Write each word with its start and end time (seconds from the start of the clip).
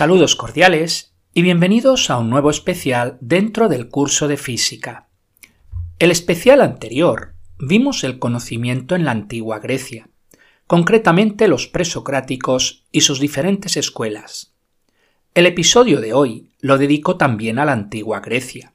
Saludos 0.00 0.34
cordiales 0.34 1.12
y 1.34 1.42
bienvenidos 1.42 2.08
a 2.08 2.16
un 2.16 2.30
nuevo 2.30 2.48
especial 2.48 3.18
dentro 3.20 3.68
del 3.68 3.90
curso 3.90 4.28
de 4.28 4.38
física. 4.38 5.10
El 5.98 6.10
especial 6.10 6.62
anterior 6.62 7.34
vimos 7.58 8.02
el 8.02 8.18
conocimiento 8.18 8.94
en 8.94 9.04
la 9.04 9.10
antigua 9.10 9.58
Grecia, 9.58 10.08
concretamente 10.66 11.48
los 11.48 11.66
presocráticos 11.66 12.86
y 12.90 13.02
sus 13.02 13.20
diferentes 13.20 13.76
escuelas. 13.76 14.54
El 15.34 15.44
episodio 15.44 16.00
de 16.00 16.14
hoy 16.14 16.48
lo 16.62 16.78
dedico 16.78 17.18
también 17.18 17.58
a 17.58 17.66
la 17.66 17.72
antigua 17.72 18.20
Grecia. 18.20 18.72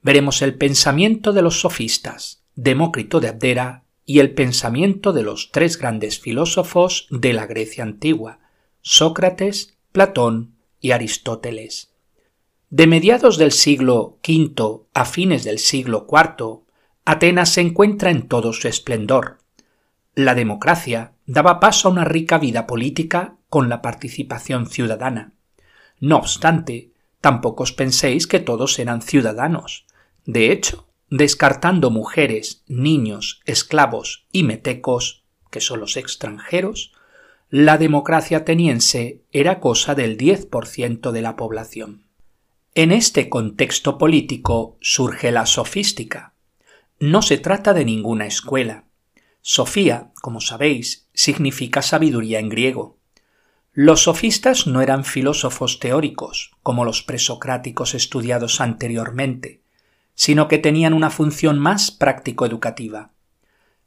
Veremos 0.00 0.42
el 0.42 0.54
pensamiento 0.54 1.32
de 1.32 1.42
los 1.42 1.58
sofistas, 1.58 2.44
Demócrito 2.54 3.18
de 3.18 3.30
Abdera 3.30 3.82
y 4.06 4.20
el 4.20 4.32
pensamiento 4.32 5.12
de 5.12 5.24
los 5.24 5.50
tres 5.50 5.76
grandes 5.76 6.20
filósofos 6.20 7.08
de 7.10 7.32
la 7.32 7.46
Grecia 7.46 7.82
antigua, 7.82 8.38
Sócrates, 8.80 9.76
Platón 9.92 10.51
y 10.82 10.90
Aristóteles. 10.90 11.94
De 12.68 12.86
mediados 12.86 13.38
del 13.38 13.52
siglo 13.52 14.18
V 14.26 14.86
a 14.92 15.04
fines 15.06 15.44
del 15.44 15.58
siglo 15.58 16.06
IV, 16.10 16.64
Atenas 17.06 17.50
se 17.50 17.62
encuentra 17.62 18.10
en 18.10 18.28
todo 18.28 18.52
su 18.52 18.68
esplendor. 18.68 19.38
La 20.14 20.34
democracia 20.34 21.14
daba 21.24 21.60
paso 21.60 21.88
a 21.88 21.92
una 21.92 22.04
rica 22.04 22.38
vida 22.38 22.66
política 22.66 23.36
con 23.48 23.68
la 23.68 23.80
participación 23.80 24.66
ciudadana. 24.66 25.32
No 26.00 26.16
obstante, 26.16 26.92
tampoco 27.20 27.62
os 27.62 27.72
penséis 27.72 28.26
que 28.26 28.40
todos 28.40 28.78
eran 28.78 29.02
ciudadanos. 29.02 29.86
De 30.24 30.52
hecho, 30.52 30.88
descartando 31.10 31.90
mujeres, 31.90 32.64
niños, 32.66 33.40
esclavos 33.44 34.26
y 34.32 34.42
metecos, 34.42 35.24
que 35.50 35.60
son 35.60 35.80
los 35.80 35.96
extranjeros, 35.96 36.92
la 37.54 37.76
democracia 37.76 38.38
ateniense 38.38 39.24
era 39.30 39.60
cosa 39.60 39.94
del 39.94 40.16
10% 40.16 41.10
de 41.10 41.20
la 41.20 41.36
población. 41.36 42.06
En 42.74 42.92
este 42.92 43.28
contexto 43.28 43.98
político 43.98 44.78
surge 44.80 45.30
la 45.32 45.44
sofística. 45.44 46.32
No 46.98 47.20
se 47.20 47.36
trata 47.36 47.74
de 47.74 47.84
ninguna 47.84 48.24
escuela. 48.24 48.84
Sofía, 49.42 50.12
como 50.22 50.40
sabéis, 50.40 51.10
significa 51.12 51.82
sabiduría 51.82 52.38
en 52.38 52.48
griego. 52.48 52.96
Los 53.74 54.04
sofistas 54.04 54.66
no 54.66 54.80
eran 54.80 55.04
filósofos 55.04 55.78
teóricos, 55.78 56.52
como 56.62 56.86
los 56.86 57.02
presocráticos 57.02 57.94
estudiados 57.94 58.62
anteriormente, 58.62 59.60
sino 60.14 60.48
que 60.48 60.56
tenían 60.56 60.94
una 60.94 61.10
función 61.10 61.58
más 61.58 61.90
práctico-educativa. 61.90 63.10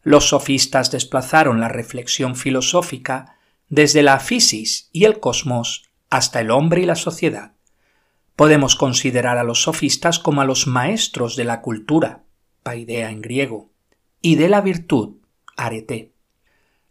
Los 0.03 0.29
sofistas 0.29 0.91
desplazaron 0.91 1.59
la 1.59 1.67
reflexión 1.67 2.35
filosófica 2.35 3.34
desde 3.69 4.03
la 4.03 4.19
fisis 4.19 4.89
y 4.91 5.05
el 5.05 5.19
cosmos 5.19 5.89
hasta 6.09 6.41
el 6.41 6.51
hombre 6.51 6.81
y 6.81 6.85
la 6.85 6.95
sociedad. 6.95 7.53
Podemos 8.35 8.75
considerar 8.75 9.37
a 9.37 9.43
los 9.43 9.63
sofistas 9.63 10.19
como 10.19 10.41
a 10.41 10.45
los 10.45 10.67
maestros 10.67 11.35
de 11.35 11.45
la 11.45 11.61
cultura, 11.61 12.23
paidea 12.63 13.09
en 13.09 13.21
griego, 13.21 13.69
y 14.21 14.35
de 14.35 14.49
la 14.49 14.61
virtud, 14.61 15.17
arete. 15.55 16.11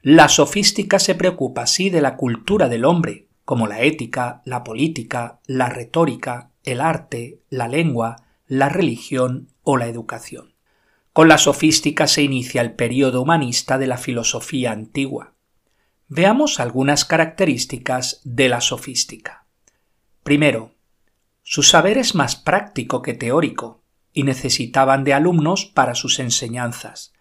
La 0.03 0.29
sofística 0.29 0.99
se 0.99 1.15
preocupa 1.15 1.63
así 1.63 1.91
de 1.91 2.01
la 2.01 2.17
cultura 2.17 2.69
del 2.69 2.84
hombre, 2.84 3.29
como 3.45 3.67
la 3.67 3.83
ética, 3.83 4.43
la 4.45 4.65
política, 4.65 5.41
la 5.47 5.69
retórica, 5.69 6.51
el 6.63 6.81
arte, 6.81 7.41
la 7.51 7.69
lengua, 7.69 8.25
la 8.47 8.69
religión 8.69 9.49
o 9.63 9.77
la 9.77 9.87
educación. 9.87 10.55
Con 11.13 11.29
la 11.29 11.39
sofística 11.39 12.07
se 12.07 12.23
inicia 12.23 12.61
el 12.61 12.73
período 12.73 13.23
humanista 13.23 13.79
de 13.79 13.87
la 13.87 13.99
filosofía 13.99 14.73
antigua. 14.73 15.34
Veamos 16.17 16.61
algunas 16.61 17.05
características 17.05 18.21
de 18.23 18.49
la 18.49 18.61
sofística. 18.61 19.47
Primero, 20.23 20.71
su 21.43 21.65
saber 21.65 21.99
es 21.99 22.15
más 22.15 22.37
práctico 22.37 23.03
que 23.03 23.15
teórico, 23.15 23.83
y 24.13 24.23
necesitaban 24.23 25.03
de 25.03 25.13
alumnos 25.13 25.67
para 25.67 25.97
sus 25.97 26.21
enseñanzas, 26.21 27.15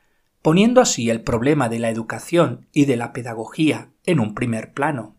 poniendo 0.43 0.79
así 0.79 1.09
el 1.09 1.23
problema 1.23 1.69
de 1.69 1.79
la 1.79 1.89
educación 1.89 2.67
y 2.71 2.85
de 2.85 2.95
la 2.95 3.13
pedagogía 3.13 3.89
en 4.05 4.19
un 4.19 4.35
primer 4.35 4.73
plano. 4.73 5.15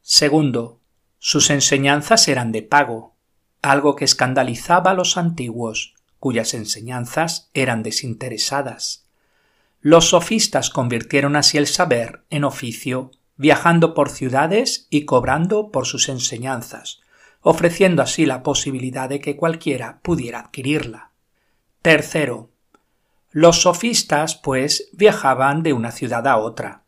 Segundo, 0.00 0.78
sus 1.18 1.50
enseñanzas 1.50 2.28
eran 2.28 2.52
de 2.52 2.62
pago, 2.62 3.16
algo 3.62 3.96
que 3.96 4.04
escandalizaba 4.04 4.92
a 4.92 4.94
los 4.94 5.16
antiguos, 5.16 5.94
cuyas 6.20 6.54
enseñanzas 6.54 7.50
eran 7.52 7.82
desinteresadas. 7.82 9.01
Los 9.84 10.10
sofistas 10.10 10.70
convirtieron 10.70 11.34
así 11.34 11.58
el 11.58 11.66
saber 11.66 12.22
en 12.30 12.44
oficio, 12.44 13.10
viajando 13.36 13.94
por 13.94 14.10
ciudades 14.10 14.86
y 14.90 15.04
cobrando 15.04 15.72
por 15.72 15.86
sus 15.86 16.08
enseñanzas, 16.08 17.00
ofreciendo 17.40 18.00
así 18.00 18.24
la 18.24 18.44
posibilidad 18.44 19.08
de 19.08 19.20
que 19.20 19.36
cualquiera 19.36 19.98
pudiera 20.02 20.38
adquirirla. 20.38 21.10
Tercero, 21.82 22.50
los 23.32 23.62
sofistas, 23.62 24.36
pues, 24.36 24.88
viajaban 24.92 25.64
de 25.64 25.72
una 25.72 25.90
ciudad 25.90 26.28
a 26.28 26.36
otra. 26.36 26.84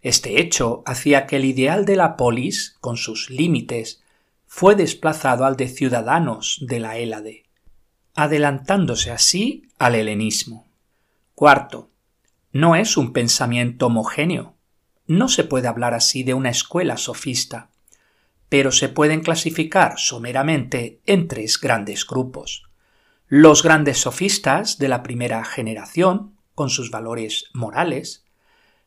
Este 0.00 0.40
hecho 0.40 0.84
hacía 0.86 1.26
que 1.26 1.36
el 1.36 1.44
ideal 1.44 1.84
de 1.86 1.96
la 1.96 2.16
polis, 2.16 2.76
con 2.80 2.96
sus 2.96 3.30
límites, 3.30 4.00
fue 4.46 4.76
desplazado 4.76 5.44
al 5.44 5.56
de 5.56 5.66
ciudadanos 5.66 6.58
de 6.60 6.78
la 6.78 6.98
Hélade, 6.98 7.46
adelantándose 8.14 9.10
así 9.10 9.68
al 9.78 9.96
helenismo. 9.96 10.68
Cuarto, 11.34 11.90
no 12.52 12.76
es 12.76 12.96
un 12.96 13.12
pensamiento 13.12 13.86
homogéneo. 13.86 14.54
No 15.06 15.28
se 15.28 15.44
puede 15.44 15.68
hablar 15.68 15.94
así 15.94 16.22
de 16.22 16.34
una 16.34 16.50
escuela 16.50 16.96
sofista, 16.96 17.70
pero 18.48 18.72
se 18.72 18.88
pueden 18.88 19.20
clasificar 19.20 19.98
someramente 19.98 21.00
en 21.06 21.28
tres 21.28 21.60
grandes 21.60 22.06
grupos. 22.06 22.64
Los 23.26 23.62
grandes 23.62 23.98
sofistas 23.98 24.78
de 24.78 24.88
la 24.88 25.02
primera 25.02 25.44
generación, 25.44 26.36
con 26.54 26.70
sus 26.70 26.90
valores 26.90 27.46
morales, 27.52 28.24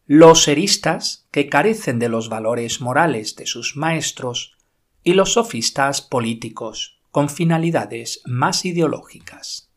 los 0.07 0.47
eristas, 0.47 1.27
que 1.31 1.47
carecen 1.47 1.99
de 1.99 2.09
los 2.09 2.27
valores 2.29 2.81
morales 2.81 3.35
de 3.35 3.45
sus 3.45 3.77
maestros, 3.77 4.57
y 5.03 5.13
los 5.13 5.33
sofistas 5.33 6.01
políticos, 6.01 6.99
con 7.11 7.29
finalidades 7.29 8.21
más 8.25 8.65
ideológicas. 8.65 9.70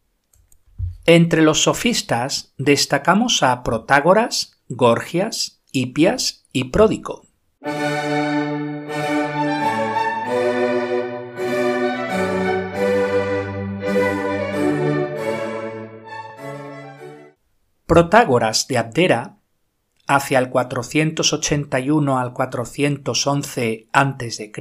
Entre 1.06 1.42
los 1.42 1.64
sofistas 1.64 2.54
destacamos 2.56 3.42
a 3.42 3.62
Protágoras, 3.62 4.58
Gorgias, 4.70 5.60
Hipias 5.70 6.46
y 6.50 6.64
Pródico. 6.70 7.26
Protágoras 17.84 18.66
de 18.66 18.78
Abdera, 18.78 19.36
hacia 20.06 20.38
el 20.38 20.48
481 20.48 22.18
al 22.18 22.32
411 22.32 23.88
a.C., 23.92 24.52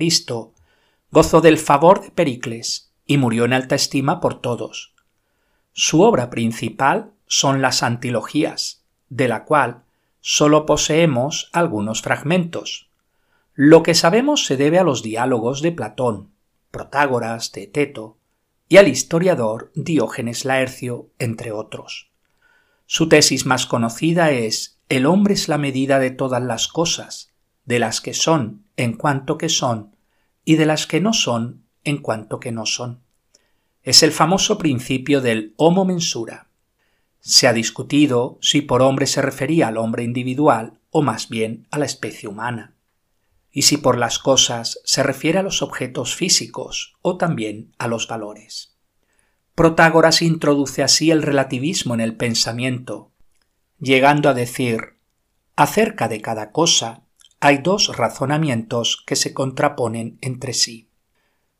gozó 1.10 1.40
del 1.40 1.58
favor 1.58 2.02
de 2.02 2.12
Pericles 2.12 2.92
y 3.06 3.18
murió 3.18 3.46
en 3.46 3.54
alta 3.54 3.76
estima 3.76 4.20
por 4.20 4.42
todos 4.42 4.93
su 5.74 6.02
obra 6.02 6.30
principal 6.30 7.14
son 7.26 7.64
las 7.64 7.82
Antilogías, 7.82 8.84
de 9.10 9.28
la 9.28 9.44
cual 9.44 9.84
sólo 10.22 10.68
poseemos 10.68 11.50
algunos 11.52 12.04
fragmentos. 12.04 12.92
Lo 13.56 13.82
que 13.82 13.96
sabemos 13.96 14.46
se 14.46 14.56
debe 14.56 14.78
a 14.78 14.84
los 14.84 15.02
diálogos 15.02 15.64
de 15.64 15.72
Platón, 15.72 16.30
Protágoras, 16.70 17.52
de 17.52 17.66
Teto, 17.68 18.18
y 18.70 18.78
al 18.78 18.88
historiador 18.88 19.72
Diógenes 19.74 20.46
Laercio, 20.46 21.10
entre 21.18 21.52
otros. 21.52 22.12
Su 22.86 23.10
tesis 23.10 23.48
más 23.48 23.66
conocida 23.66 24.30
es 24.32 24.80
El 24.90 25.08
hombre 25.08 25.34
es 25.34 25.48
la 25.48 25.58
medida 25.58 25.98
de 25.98 26.12
todas 26.12 26.42
las 26.42 26.68
cosas, 26.68 27.34
de 27.66 27.80
las 27.80 28.00
que 28.00 28.14
son 28.14 28.66
en 28.78 28.94
cuanto 28.94 29.40
que 29.40 29.50
son, 29.50 29.96
y 30.46 30.56
de 30.56 30.68
las 30.68 30.86
que 30.86 31.02
no 31.02 31.14
son 31.14 31.64
en 31.84 31.98
cuanto 31.98 32.40
que 32.40 32.52
no 32.52 32.66
son 32.68 33.04
es 33.84 34.02
el 34.02 34.12
famoso 34.12 34.58
principio 34.58 35.22
del 35.22 35.54
homo 35.58 35.84
mensura. 35.86 36.48
Se 37.20 37.48
ha 37.48 37.54
discutido 37.54 38.38
si 38.42 38.62
por 38.62 38.82
hombre 38.82 39.08
se 39.08 39.22
refería 39.22 39.68
al 39.68 39.78
hombre 39.78 40.04
individual 40.04 40.80
o 40.90 41.02
más 41.02 41.30
bien 41.30 41.68
a 41.70 41.80
la 41.80 41.86
especie 41.86 42.30
humana, 42.30 42.76
y 43.52 43.64
si 43.64 43.78
por 43.78 43.98
las 43.98 44.20
cosas 44.20 44.80
se 44.86 45.04
refiere 45.04 45.40
a 45.40 45.44
los 45.44 45.62
objetos 45.62 46.16
físicos 46.16 46.96
o 47.02 47.18
también 47.18 47.74
a 47.78 47.88
los 47.88 48.08
valores. 48.08 48.76
Protágoras 49.54 50.22
introduce 50.22 50.82
así 50.82 51.12
el 51.12 51.22
relativismo 51.22 51.94
en 51.94 52.02
el 52.02 52.16
pensamiento, 52.16 53.12
llegando 53.80 54.30
a 54.30 54.34
decir 54.34 54.96
acerca 55.56 56.08
de 56.08 56.22
cada 56.22 56.52
cosa 56.52 57.04
hay 57.40 57.58
dos 57.58 57.96
razonamientos 57.98 59.04
que 59.06 59.18
se 59.18 59.34
contraponen 59.34 60.18
entre 60.22 60.54
sí. 60.54 60.88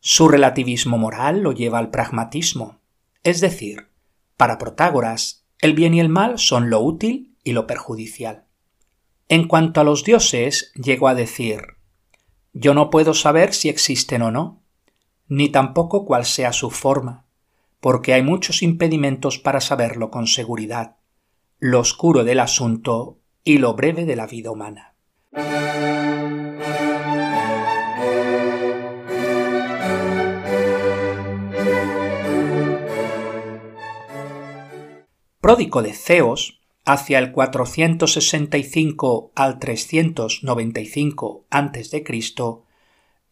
Su 0.06 0.28
relativismo 0.28 0.98
moral 0.98 1.40
lo 1.40 1.52
lleva 1.52 1.78
al 1.78 1.90
pragmatismo, 1.90 2.78
es 3.22 3.40
decir, 3.40 3.88
para 4.36 4.58
Protágoras, 4.58 5.46
el 5.62 5.72
bien 5.72 5.94
y 5.94 6.00
el 6.00 6.10
mal 6.10 6.38
son 6.38 6.68
lo 6.68 6.80
útil 6.80 7.34
y 7.42 7.52
lo 7.52 7.66
perjudicial. 7.66 8.44
En 9.30 9.48
cuanto 9.48 9.80
a 9.80 9.84
los 9.84 10.04
dioses, 10.04 10.72
llegó 10.74 11.08
a 11.08 11.14
decir, 11.14 11.62
Yo 12.52 12.74
no 12.74 12.90
puedo 12.90 13.14
saber 13.14 13.54
si 13.54 13.70
existen 13.70 14.20
o 14.20 14.30
no, 14.30 14.60
ni 15.26 15.48
tampoco 15.48 16.04
cuál 16.04 16.26
sea 16.26 16.52
su 16.52 16.70
forma, 16.70 17.24
porque 17.80 18.12
hay 18.12 18.20
muchos 18.20 18.62
impedimentos 18.62 19.38
para 19.38 19.62
saberlo 19.62 20.10
con 20.10 20.26
seguridad, 20.26 20.96
lo 21.58 21.80
oscuro 21.80 22.24
del 22.24 22.40
asunto 22.40 23.20
y 23.42 23.56
lo 23.56 23.72
breve 23.72 24.04
de 24.04 24.16
la 24.16 24.26
vida 24.26 24.50
humana. 24.50 24.96
Pródico 35.44 35.82
de 35.82 35.92
Ceos, 35.92 36.58
hacia 36.86 37.18
el 37.18 37.30
465 37.30 39.32
al 39.34 39.58
395 39.58 41.44
a.C., 41.50 42.04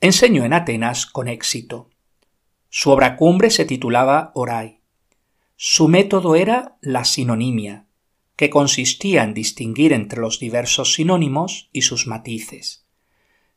enseñó 0.03 0.45
en 0.45 0.53
Atenas 0.53 1.07
con 1.07 1.29
éxito. 1.29 1.89
Su 2.69 2.91
obra 2.91 3.17
cumbre 3.17 3.49
se 3.49 3.65
titulaba 3.65 4.31
Orai. 4.35 4.81
Su 5.57 5.89
método 5.89 6.37
era 6.37 6.77
la 6.83 7.07
sinonimia, 7.07 7.87
que 8.37 8.51
consistía 8.51 9.23
en 9.23 9.33
distinguir 9.33 9.95
entre 9.95 10.21
los 10.21 10.39
diversos 10.39 10.93
sinónimos 10.93 11.71
y 11.73 11.81
sus 11.81 12.07
matices. 12.07 12.85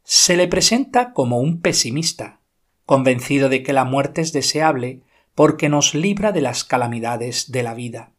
Se 0.06 0.38
le 0.38 0.48
presenta 0.48 1.12
como 1.12 1.40
un 1.40 1.60
pesimista, 1.60 2.40
convencido 2.86 3.50
de 3.50 3.64
que 3.64 3.74
la 3.74 3.84
muerte 3.84 4.22
es 4.22 4.32
deseable 4.32 5.02
porque 5.34 5.68
nos 5.68 5.94
libra 5.94 6.32
de 6.32 6.40
las 6.40 6.64
calamidades 6.64 7.52
de 7.52 7.62
la 7.62 7.74
vida 7.74 8.15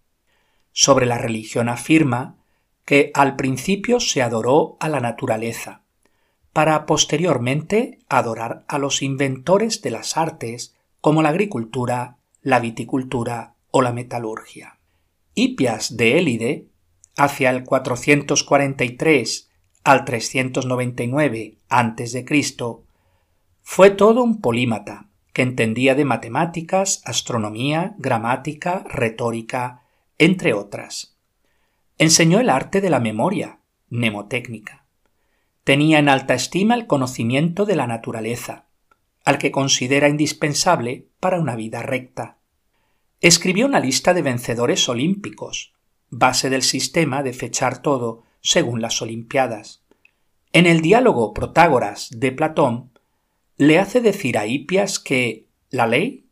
sobre 0.76 1.06
la 1.06 1.17
religión 1.17 1.70
afirma 1.70 2.37
que 2.84 3.11
al 3.14 3.34
principio 3.34 3.99
se 3.99 4.20
adoró 4.20 4.76
a 4.78 4.90
la 4.90 5.00
naturaleza, 5.00 5.81
para 6.52 6.84
posteriormente 6.84 7.99
adorar 8.11 8.62
a 8.69 8.76
los 8.76 9.00
inventores 9.00 9.81
de 9.81 9.90
las 9.90 10.19
artes 10.19 10.76
como 11.00 11.23
la 11.23 11.31
agricultura, 11.31 12.19
la 12.43 12.61
viticultura 12.61 13.55
o 13.70 13.81
la 13.81 13.93
metalurgia. 13.93 14.78
Hipias 15.34 15.96
de 15.96 16.19
Élide, 16.19 16.67
hacia 17.17 17.49
el 17.49 17.64
443 17.64 19.50
al 19.82 20.05
399 20.05 21.56
a.C., 21.70 22.26
fue 23.62 23.90
todo 23.90 24.23
un 24.23 24.43
polímata 24.43 25.08
que 25.32 25.40
entendía 25.40 25.94
de 25.94 26.05
matemáticas, 26.05 27.00
astronomía, 27.06 27.94
gramática, 27.96 28.84
retórica, 28.90 29.86
entre 30.19 30.53
otras. 30.53 31.17
Enseñó 31.99 32.41
el 32.41 32.51
arte 32.51 32.81
de 32.81 32.91
la 32.91 33.01
memoria, 33.01 33.61
mnemotécnica. 33.89 34.87
Tenía 35.65 35.99
en 35.99 36.09
alta 36.09 36.35
estima 36.35 36.75
el 36.75 36.87
conocimiento 36.87 37.65
de 37.65 37.77
la 37.77 37.87
naturaleza, 37.87 38.67
al 39.25 39.39
que 39.39 39.51
considera 39.51 40.09
indispensable 40.09 41.09
para 41.19 41.41
una 41.41 41.57
vida 41.57 41.83
recta. 41.83 42.39
Escribió 43.21 43.67
una 43.67 43.81
lista 43.81 44.15
de 44.15 44.23
vencedores 44.23 44.89
olímpicos, 44.89 45.75
base 46.11 46.51
del 46.51 46.62
sistema 46.62 47.23
de 47.23 47.33
fechar 47.33 47.83
todo 47.83 48.23
según 48.41 48.81
las 48.81 49.03
Olimpiadas. 49.03 49.85
En 50.53 50.67
el 50.67 50.81
diálogo 50.81 51.35
Protágoras 51.35 52.09
de 52.11 52.31
Platón, 52.31 52.93
le 53.57 53.79
hace 53.79 54.01
decir 54.01 54.39
a 54.39 54.47
Hipias 54.47 54.99
que 55.01 55.49
la 55.71 55.87
ley, 55.87 56.29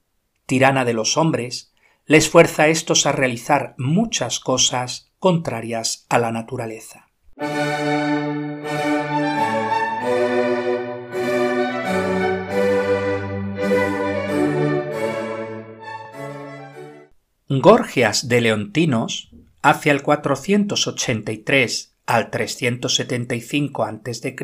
tirana 0.46 0.84
de 0.84 0.92
los 0.92 1.16
hombres, 1.16 1.73
les 2.06 2.28
fuerza 2.28 2.64
a 2.64 2.68
estos 2.68 3.06
a 3.06 3.12
realizar 3.12 3.74
muchas 3.78 4.38
cosas 4.38 5.10
contrarias 5.18 6.04
a 6.10 6.18
la 6.18 6.32
naturaleza. 6.32 7.08
Gorgias 17.48 18.28
de 18.28 18.40
Leontinos, 18.40 19.30
hacia 19.62 19.92
el 19.92 20.02
483 20.02 21.94
al 22.06 22.30
375 22.30 23.84
a.C., 23.84 24.36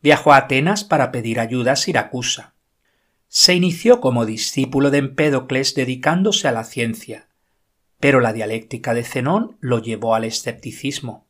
viajó 0.00 0.32
a 0.32 0.36
Atenas 0.36 0.84
para 0.84 1.10
pedir 1.10 1.40
ayuda 1.40 1.72
a 1.72 1.76
Siracusa. 1.76 2.54
Se 3.28 3.54
inició 3.54 4.00
como 4.00 4.24
discípulo 4.24 4.90
de 4.90 4.98
Empédocles 4.98 5.74
dedicándose 5.74 6.48
a 6.48 6.52
la 6.52 6.64
ciencia, 6.64 7.28
pero 8.00 8.20
la 8.20 8.32
dialéctica 8.32 8.94
de 8.94 9.04
Zenón 9.04 9.56
lo 9.60 9.80
llevó 9.80 10.14
al 10.14 10.24
escepticismo. 10.24 11.26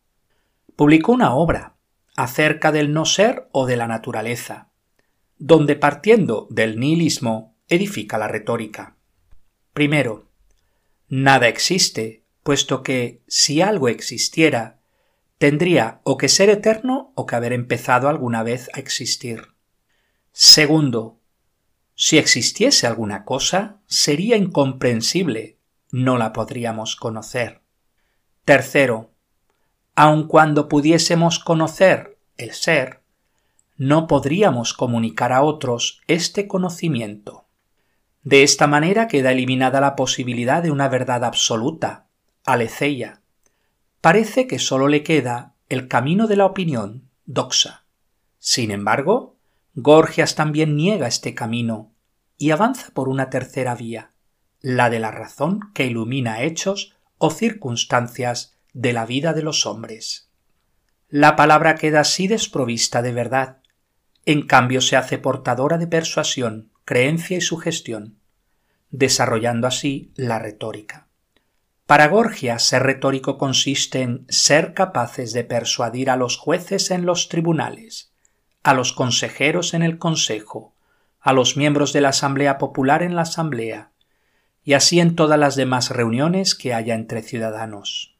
Publicó 0.76 1.12
una 1.12 1.34
obra 1.34 1.76
acerca 2.16 2.72
del 2.72 2.92
no 2.92 3.04
ser 3.04 3.48
o 3.52 3.66
de 3.66 3.76
la 3.76 3.88
naturaleza, 3.88 4.70
donde 5.38 5.76
partiendo 5.76 6.46
del 6.50 6.78
nihilismo 6.78 7.56
edifica 7.68 8.18
la 8.18 8.28
retórica. 8.28 8.96
Primero, 9.72 10.28
nada 11.08 11.48
existe, 11.48 12.24
puesto 12.42 12.82
que 12.82 13.22
si 13.26 13.60
algo 13.60 13.88
existiera, 13.88 14.80
tendría 15.38 16.00
o 16.04 16.16
que 16.16 16.28
ser 16.28 16.50
eterno 16.50 17.12
o 17.14 17.26
que 17.26 17.36
haber 17.36 17.52
empezado 17.52 18.08
alguna 18.08 18.42
vez 18.42 18.70
a 18.74 18.80
existir. 18.80 19.48
Segundo, 20.32 21.17
si 22.00 22.16
existiese 22.16 22.86
alguna 22.86 23.24
cosa, 23.24 23.80
sería 23.86 24.36
incomprensible, 24.36 25.58
no 25.90 26.16
la 26.16 26.32
podríamos 26.32 26.94
conocer. 26.94 27.60
Tercero, 28.44 29.10
aun 29.96 30.28
cuando 30.28 30.68
pudiésemos 30.68 31.40
conocer 31.40 32.16
el 32.36 32.52
ser, 32.52 33.00
no 33.76 34.06
podríamos 34.06 34.74
comunicar 34.74 35.32
a 35.32 35.42
otros 35.42 36.00
este 36.06 36.46
conocimiento. 36.46 37.46
De 38.22 38.44
esta 38.44 38.68
manera 38.68 39.08
queda 39.08 39.32
eliminada 39.32 39.80
la 39.80 39.96
posibilidad 39.96 40.62
de 40.62 40.70
una 40.70 40.88
verdad 40.88 41.24
absoluta, 41.24 42.06
aletheia. 42.46 43.22
Parece 44.00 44.46
que 44.46 44.60
sólo 44.60 44.86
le 44.86 45.02
queda 45.02 45.56
el 45.68 45.88
camino 45.88 46.28
de 46.28 46.36
la 46.36 46.46
opinión, 46.46 47.10
doxa. 47.26 47.86
Sin 48.38 48.70
embargo, 48.70 49.37
Gorgias 49.80 50.34
también 50.34 50.74
niega 50.74 51.06
este 51.06 51.36
camino 51.36 51.92
y 52.36 52.50
avanza 52.50 52.90
por 52.94 53.08
una 53.08 53.30
tercera 53.30 53.76
vía, 53.76 54.10
la 54.60 54.90
de 54.90 54.98
la 54.98 55.12
razón 55.12 55.70
que 55.72 55.86
ilumina 55.86 56.42
hechos 56.42 56.96
o 57.16 57.30
circunstancias 57.30 58.56
de 58.72 58.92
la 58.92 59.06
vida 59.06 59.34
de 59.34 59.42
los 59.42 59.66
hombres. 59.66 60.32
La 61.08 61.36
palabra 61.36 61.76
queda 61.76 62.00
así 62.00 62.26
desprovista 62.26 63.02
de 63.02 63.12
verdad, 63.12 63.58
en 64.26 64.48
cambio 64.48 64.80
se 64.80 64.96
hace 64.96 65.16
portadora 65.16 65.78
de 65.78 65.86
persuasión, 65.86 66.72
creencia 66.84 67.36
y 67.36 67.40
sugestión, 67.40 68.18
desarrollando 68.90 69.68
así 69.68 70.12
la 70.16 70.40
retórica. 70.40 71.06
Para 71.86 72.08
Gorgias, 72.08 72.64
ser 72.64 72.82
retórico 72.82 73.38
consiste 73.38 74.02
en 74.02 74.26
ser 74.28 74.74
capaces 74.74 75.32
de 75.32 75.44
persuadir 75.44 76.10
a 76.10 76.16
los 76.16 76.36
jueces 76.36 76.90
en 76.90 77.06
los 77.06 77.28
tribunales, 77.28 78.07
a 78.68 78.74
los 78.74 78.92
consejeros 78.92 79.72
en 79.72 79.82
el 79.82 79.96
Consejo, 79.96 80.74
a 81.22 81.32
los 81.32 81.56
miembros 81.56 81.94
de 81.94 82.02
la 82.02 82.10
Asamblea 82.10 82.58
Popular 82.58 83.02
en 83.02 83.16
la 83.16 83.22
Asamblea, 83.22 83.92
y 84.62 84.74
así 84.74 85.00
en 85.00 85.16
todas 85.16 85.38
las 85.38 85.56
demás 85.56 85.88
reuniones 85.88 86.54
que 86.54 86.74
haya 86.74 86.94
entre 86.94 87.22
ciudadanos. 87.22 88.14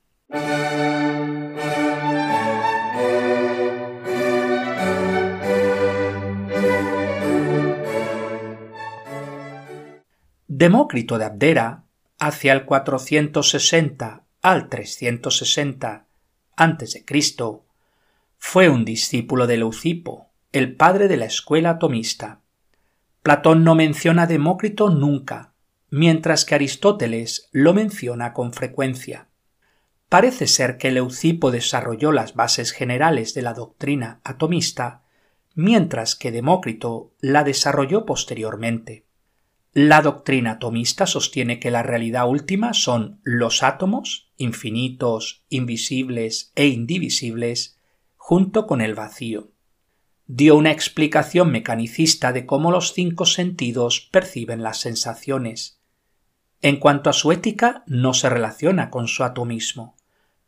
Demócrito 10.46 11.18
de 11.18 11.26
Abdera, 11.26 11.82
hacia 12.18 12.54
el 12.54 12.64
460 12.64 14.22
al 14.40 14.68
360 14.70 16.06
a.C., 16.56 17.04
fue 18.38 18.70
un 18.70 18.86
discípulo 18.86 19.46
de 19.46 19.58
Leucipo, 19.58 20.27
el 20.50 20.76
padre 20.76 21.08
de 21.08 21.18
la 21.18 21.26
escuela 21.26 21.70
atomista. 21.70 22.40
Platón 23.22 23.64
no 23.64 23.74
menciona 23.74 24.22
a 24.22 24.26
Demócrito 24.26 24.88
nunca, 24.88 25.52
mientras 25.90 26.46
que 26.46 26.54
Aristóteles 26.54 27.50
lo 27.52 27.74
menciona 27.74 28.32
con 28.32 28.54
frecuencia. 28.54 29.28
Parece 30.08 30.46
ser 30.46 30.78
que 30.78 30.90
Leucipo 30.90 31.50
desarrolló 31.50 32.12
las 32.12 32.34
bases 32.34 32.72
generales 32.72 33.34
de 33.34 33.42
la 33.42 33.52
doctrina 33.52 34.20
atomista, 34.24 35.02
mientras 35.54 36.14
que 36.14 36.32
Demócrito 36.32 37.12
la 37.20 37.44
desarrolló 37.44 38.06
posteriormente. 38.06 39.04
La 39.74 40.00
doctrina 40.00 40.52
atomista 40.52 41.06
sostiene 41.06 41.60
que 41.60 41.70
la 41.70 41.82
realidad 41.82 42.26
última 42.26 42.72
son 42.72 43.20
los 43.22 43.62
átomos, 43.62 44.32
infinitos, 44.38 45.44
invisibles 45.50 46.52
e 46.54 46.68
indivisibles, 46.68 47.78
junto 48.16 48.66
con 48.66 48.80
el 48.80 48.94
vacío 48.94 49.50
dio 50.30 50.56
una 50.56 50.72
explicación 50.72 51.50
mecanicista 51.50 52.34
de 52.34 52.44
cómo 52.44 52.70
los 52.70 52.92
cinco 52.92 53.24
sentidos 53.24 54.10
perciben 54.12 54.62
las 54.62 54.78
sensaciones. 54.78 55.80
En 56.60 56.76
cuanto 56.76 57.08
a 57.08 57.14
su 57.14 57.32
ética, 57.32 57.82
no 57.86 58.12
se 58.12 58.28
relaciona 58.28 58.90
con 58.90 59.08
su 59.08 59.24
atomismo. 59.24 59.96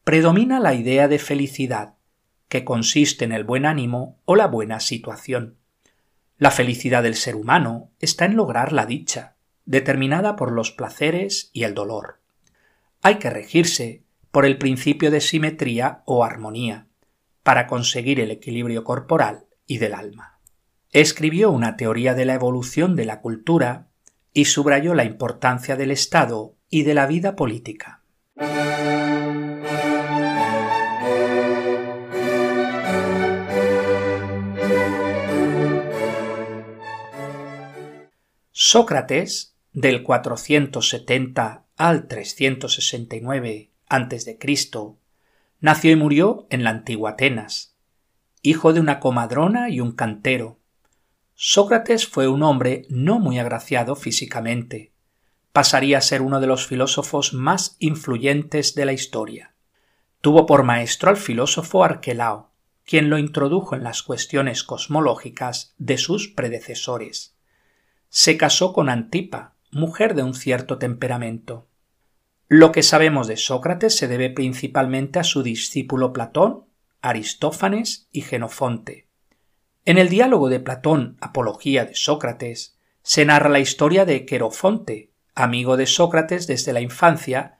Predomina 0.05 0.61
la 0.61 0.75
idea 0.75 1.09
de 1.09 1.19
felicidad, 1.19 1.95
que 2.49 2.63
consiste 2.63 3.25
en 3.25 3.33
el 3.33 3.45
buen 3.45 3.65
ánimo 3.65 4.19
o 4.27 4.37
la 4.37 4.49
buena 4.49 4.81
situación. 4.81 5.57
La 6.37 6.51
felicidad 6.51 7.03
del 7.03 7.15
ser 7.15 7.35
humano 7.35 7.91
está 8.01 8.27
en 8.27 8.37
lograr 8.37 8.73
la 8.73 8.85
dicha, 8.85 9.37
determinada 9.65 10.37
por 10.37 10.53
los 10.53 10.73
placeres 10.73 11.49
y 11.55 11.63
el 11.63 11.73
dolor. 11.73 12.21
Hay 13.01 13.15
que 13.15 13.31
regirse 13.31 14.03
por 14.31 14.45
el 14.45 14.59
principio 14.59 15.11
de 15.11 15.23
simetría 15.23 16.03
o 16.05 16.23
armonía, 16.23 16.87
para 17.43 17.67
conseguir 17.67 18.21
el 18.21 18.31
equilibrio 18.31 18.85
corporal 18.85 19.47
y 19.71 19.79
del 19.79 19.95
alma. 19.95 20.41
Escribió 20.91 21.53
una 21.53 21.77
teoría 21.77 22.15
de 22.15 22.25
la 22.25 22.35
evolución 22.35 22.97
de 22.97 23.05
la 23.05 23.21
cultura 23.21 23.87
y 24.33 24.47
subrayó 24.47 24.95
la 24.95 25.05
importancia 25.05 25.77
del 25.77 25.93
Estado 25.93 26.57
y 26.69 26.83
de 26.83 26.95
la 26.95 27.07
vida 27.07 27.37
política. 27.37 28.03
Sócrates, 38.51 39.55
del 39.73 40.03
470 40.03 41.67
al 41.77 42.09
369 42.09 43.71
a.C., 43.89 44.39
nació 45.61 45.93
y 45.93 45.97
murió 45.97 46.49
en 46.51 46.65
la 46.65 46.71
antigua 46.71 47.11
Atenas, 47.11 47.70
hijo 48.43 48.73
de 48.73 48.81
una 48.81 49.01
comadrona 49.01 49.69
y 49.71 49.81
un 49.81 49.93
cantero. 49.93 50.59
Sócrates 51.35 52.07
fue 52.07 52.29
un 52.29 52.43
hombre 52.43 52.87
no 52.89 53.19
muy 53.19 53.39
agraciado 53.39 53.97
físicamente. 53.97 54.93
Pasaría 55.53 55.99
a 55.99 56.03
ser 56.03 56.23
uno 56.23 56.41
de 56.41 56.47
los 56.47 56.67
filósofos 56.67 57.35
más 57.35 57.77
influyentes 57.79 58.75
de 58.75 58.85
la 58.85 58.93
historia. 58.93 59.55
Tuvo 60.21 60.47
por 60.47 60.63
maestro 60.63 61.11
al 61.11 61.17
filósofo 61.17 61.83
Arquelao, 61.83 62.51
quien 62.85 63.11
lo 63.11 63.19
introdujo 63.19 63.75
en 63.75 63.85
las 63.85 64.03
cuestiones 64.03 64.65
cosmológicas 64.65 65.75
de 65.79 65.99
sus 65.99 66.29
predecesores 66.29 67.35
se 68.11 68.37
casó 68.37 68.73
con 68.73 68.89
Antipa, 68.89 69.55
mujer 69.71 70.15
de 70.15 70.25
un 70.25 70.35
cierto 70.35 70.79
temperamento. 70.79 71.69
Lo 72.49 72.73
que 72.73 72.83
sabemos 72.83 73.29
de 73.29 73.37
Sócrates 73.37 73.97
se 73.97 74.09
debe 74.09 74.31
principalmente 74.31 75.21
a 75.21 75.25
su 75.25 75.45
discípulo 75.45 76.13
Platón, 76.13 76.65
Aristófanes 77.03 78.09
y 78.13 78.21
Genofonte. 78.21 79.07
En 79.87 79.97
el 79.97 80.11
diálogo 80.11 80.51
de 80.51 80.61
Platón 80.61 81.17
Apología 81.21 81.87
de 81.87 81.95
Sócrates 81.95 82.77
se 83.03 83.25
narra 83.25 83.49
la 83.49 83.61
historia 83.61 84.05
de 84.05 84.27
Querofonte, 84.27 85.11
amigo 85.35 85.79
de 85.79 85.87
Sócrates 85.87 86.47
desde 86.47 86.75
la 86.75 86.83
infancia, 86.83 87.57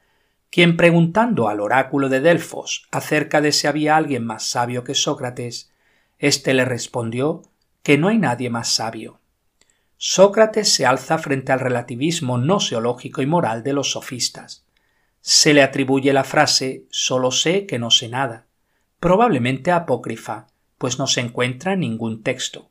quien 0.51 0.77
preguntando 0.77 1.49
al 1.49 1.61
oráculo 1.61 2.11
de 2.11 2.21
Delfos 2.21 2.87
acerca 2.91 3.41
de 3.41 3.53
si 3.53 3.67
había 3.67 3.97
alguien 3.97 4.27
más 4.27 4.45
sabio 4.45 4.85
que 4.85 4.95
Sócrates, 4.95 5.73
éste 6.19 6.53
le 6.53 6.67
respondió 6.67 7.43
que 7.83 7.97
no 7.97 8.09
hay 8.09 8.19
nadie 8.19 8.51
más 8.51 8.69
sabio. 8.75 9.21
Sócrates 9.97 10.71
se 10.75 10.85
alza 10.85 11.17
frente 11.17 11.53
al 11.53 11.61
relativismo 11.61 12.37
no 12.37 12.61
seológico 12.61 13.23
y 13.23 13.27
moral 13.27 13.63
de 13.63 13.73
los 13.73 13.93
sofistas. 13.93 14.67
Se 15.23 15.55
le 15.55 15.63
atribuye 15.63 16.13
la 16.13 16.25
frase 16.25 16.85
solo 16.91 17.31
sé 17.31 17.67
que 17.67 17.79
no 17.79 17.91
sé 17.91 18.09
nada, 18.09 18.47
probablemente 19.01 19.73
apócrifa, 19.73 20.47
pues 20.79 20.99
no 20.99 21.07
se 21.07 21.21
encuentra 21.21 21.73
en 21.73 21.81
ningún 21.81 22.23
texto. 22.23 22.71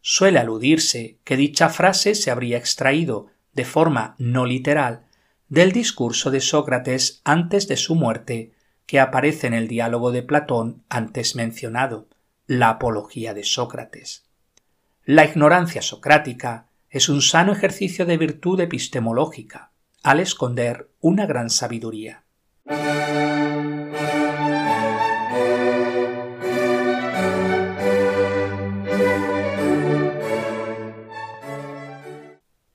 Suele 0.00 0.38
aludirse 0.38 1.18
que 1.24 1.36
dicha 1.36 1.68
frase 1.70 2.14
se 2.14 2.30
habría 2.30 2.58
extraído, 2.58 3.28
de 3.52 3.64
forma 3.64 4.14
no 4.18 4.46
literal, 4.46 5.06
del 5.48 5.72
discurso 5.72 6.30
de 6.30 6.40
Sócrates 6.40 7.20
antes 7.24 7.68
de 7.68 7.76
su 7.76 7.94
muerte, 7.94 8.52
que 8.86 9.00
aparece 9.00 9.46
en 9.46 9.54
el 9.54 9.68
diálogo 9.68 10.12
de 10.12 10.22
Platón 10.22 10.82
antes 10.88 11.36
mencionado, 11.36 12.08
la 12.46 12.70
Apología 12.70 13.34
de 13.34 13.44
Sócrates. 13.44 14.24
La 15.04 15.24
ignorancia 15.24 15.82
socrática 15.82 16.66
es 16.90 17.08
un 17.08 17.22
sano 17.22 17.52
ejercicio 17.52 18.06
de 18.06 18.18
virtud 18.18 18.60
epistemológica, 18.60 19.72
al 20.02 20.20
esconder 20.20 20.90
una 21.00 21.26
gran 21.26 21.48
sabiduría. 21.48 22.24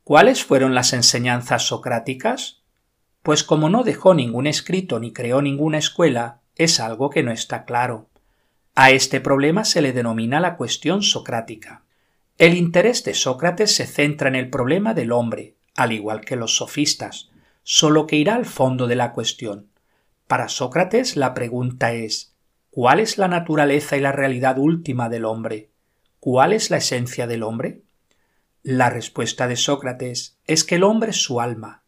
¿Cuáles 0.08 0.46
fueron 0.46 0.74
las 0.74 0.94
enseñanzas 0.94 1.64
socráticas? 1.64 2.62
Pues 3.24 3.44
como 3.44 3.70
no 3.70 3.84
dejó 3.84 4.14
ningún 4.14 4.48
escrito 4.48 5.02
ni 5.02 5.12
creó 5.12 5.42
ninguna 5.42 5.80
escuela, 5.80 6.40
es 6.56 6.80
algo 6.80 7.10
que 7.10 7.24
no 7.24 7.34
está 7.34 7.66
claro. 7.66 8.08
A 8.74 8.92
este 8.92 9.20
problema 9.20 9.66
se 9.66 9.82
le 9.82 9.92
denomina 9.92 10.40
la 10.40 10.56
cuestión 10.56 11.04
socrática. 11.04 11.84
El 12.38 12.56
interés 12.56 13.04
de 13.04 13.14
Sócrates 13.14 13.76
se 13.76 13.86
centra 13.86 14.30
en 14.30 14.36
el 14.36 14.50
problema 14.50 14.94
del 14.94 15.12
hombre, 15.12 15.56
al 15.76 15.92
igual 15.92 16.22
que 16.22 16.38
los 16.38 16.56
sofistas, 16.56 17.30
solo 17.64 18.08
que 18.08 18.16
irá 18.16 18.36
al 18.36 18.46
fondo 18.46 18.88
de 18.88 18.96
la 18.96 19.12
cuestión. 19.12 19.68
Para 20.26 20.48
Sócrates 20.48 21.18
la 21.18 21.34
pregunta 21.34 21.92
es 21.92 22.34
¿cuál 22.72 23.02
es 23.02 23.18
la 23.18 23.28
naturaleza 23.28 23.98
y 23.98 24.00
la 24.00 24.14
realidad 24.14 24.58
última 24.58 25.10
del 25.10 25.26
hombre? 25.26 25.70
¿Cuál 26.22 26.54
es 26.54 26.70
la 26.70 26.78
esencia 26.78 27.28
del 27.28 27.44
hombre? 27.44 27.82
La 28.70 28.90
respuesta 28.90 29.48
de 29.48 29.56
Sócrates 29.56 30.36
es 30.46 30.66
que 30.66 30.76
el 30.76 30.84
hombre 30.84 31.12
es 31.12 31.24
su 31.24 31.40
alma. 31.40 31.84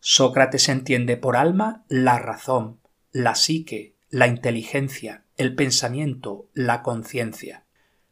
Sócrates 0.00 0.68
entiende 0.68 1.16
por 1.16 1.34
alma 1.34 1.82
la 1.88 2.18
razón, 2.18 2.78
la 3.10 3.34
psique, 3.34 3.94
la 4.10 4.26
inteligencia, 4.26 5.24
el 5.38 5.54
pensamiento, 5.54 6.46
la 6.52 6.82
conciencia. 6.82 7.64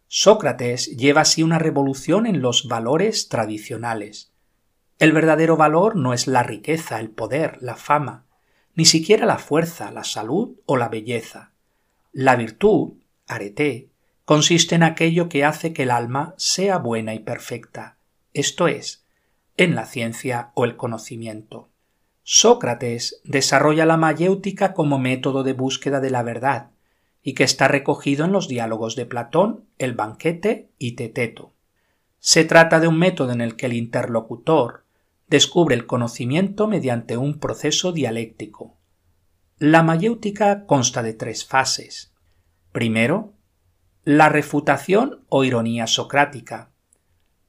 Sócrates 0.07 0.97
lleva 0.97 1.21
así 1.21 1.43
una 1.43 1.59
revolución 1.59 2.25
en 2.25 2.41
los 2.41 2.67
valores 2.67 3.29
tradicionales. 3.29 4.33
El 4.99 5.13
verdadero 5.13 5.59
valor 5.59 5.95
no 5.95 6.15
es 6.15 6.27
la 6.27 6.43
riqueza, 6.43 7.01
el 7.01 7.11
poder, 7.11 7.59
la 7.61 7.77
fama, 7.77 8.25
ni 8.75 8.87
siquiera 8.87 9.27
la 9.27 9.37
fuerza, 9.37 9.91
la 9.91 10.05
salud 10.05 10.57
o 10.65 10.79
la 10.79 10.89
belleza. 10.89 11.53
La 12.13 12.37
virtud, 12.37 12.95
arete, 13.27 13.91
consiste 14.25 14.77
en 14.77 14.85
aquello 14.85 15.29
que 15.29 15.45
hace 15.45 15.75
que 15.75 15.83
el 15.83 15.91
alma 15.91 16.33
sea 16.39 16.79
buena 16.79 17.13
y 17.13 17.19
perfecta, 17.19 17.98
esto 18.39 18.69
es, 18.69 19.05
en 19.57 19.75
la 19.75 19.87
ciencia 19.87 20.51
o 20.55 20.65
el 20.65 20.77
conocimiento. 20.77 21.69
Sócrates 22.23 23.21
desarrolla 23.25 23.87
la 23.87 23.97
mayéutica 23.97 24.75
como 24.75 24.99
método 24.99 25.43
de 25.43 25.53
búsqueda 25.53 26.01
de 26.01 26.11
la 26.11 26.23
verdad, 26.23 26.71
y 27.23 27.35
que 27.35 27.45
está 27.45 27.69
recogido 27.69 28.25
en 28.25 28.33
los 28.33 28.49
diálogos 28.49 28.97
de 28.97 29.07
Platón, 29.07 29.65
el 29.79 29.95
banquete 29.95 30.71
y 30.79 30.93
Teteto. 30.93 31.53
Se 32.21 32.45
trata 32.45 32.81
de 32.81 32.89
un 32.89 32.99
método 32.99 33.33
en 33.33 33.41
el 33.41 33.57
que 33.57 33.67
el 33.67 33.73
interlocutor 33.73 34.85
descubre 35.29 35.75
el 35.75 35.87
conocimiento 35.87 36.69
mediante 36.69 37.17
un 37.17 37.39
proceso 37.39 37.93
dialéctico. 37.93 38.77
La 39.59 39.83
mayéutica 39.83 40.65
consta 40.67 41.03
de 41.03 41.15
tres 41.15 41.45
fases. 41.45 42.13
Primero, 42.73 43.33
la 44.05 44.29
refutación 44.29 45.25
o 45.29 45.45
ironía 45.45 45.87
socrática. 45.87 46.71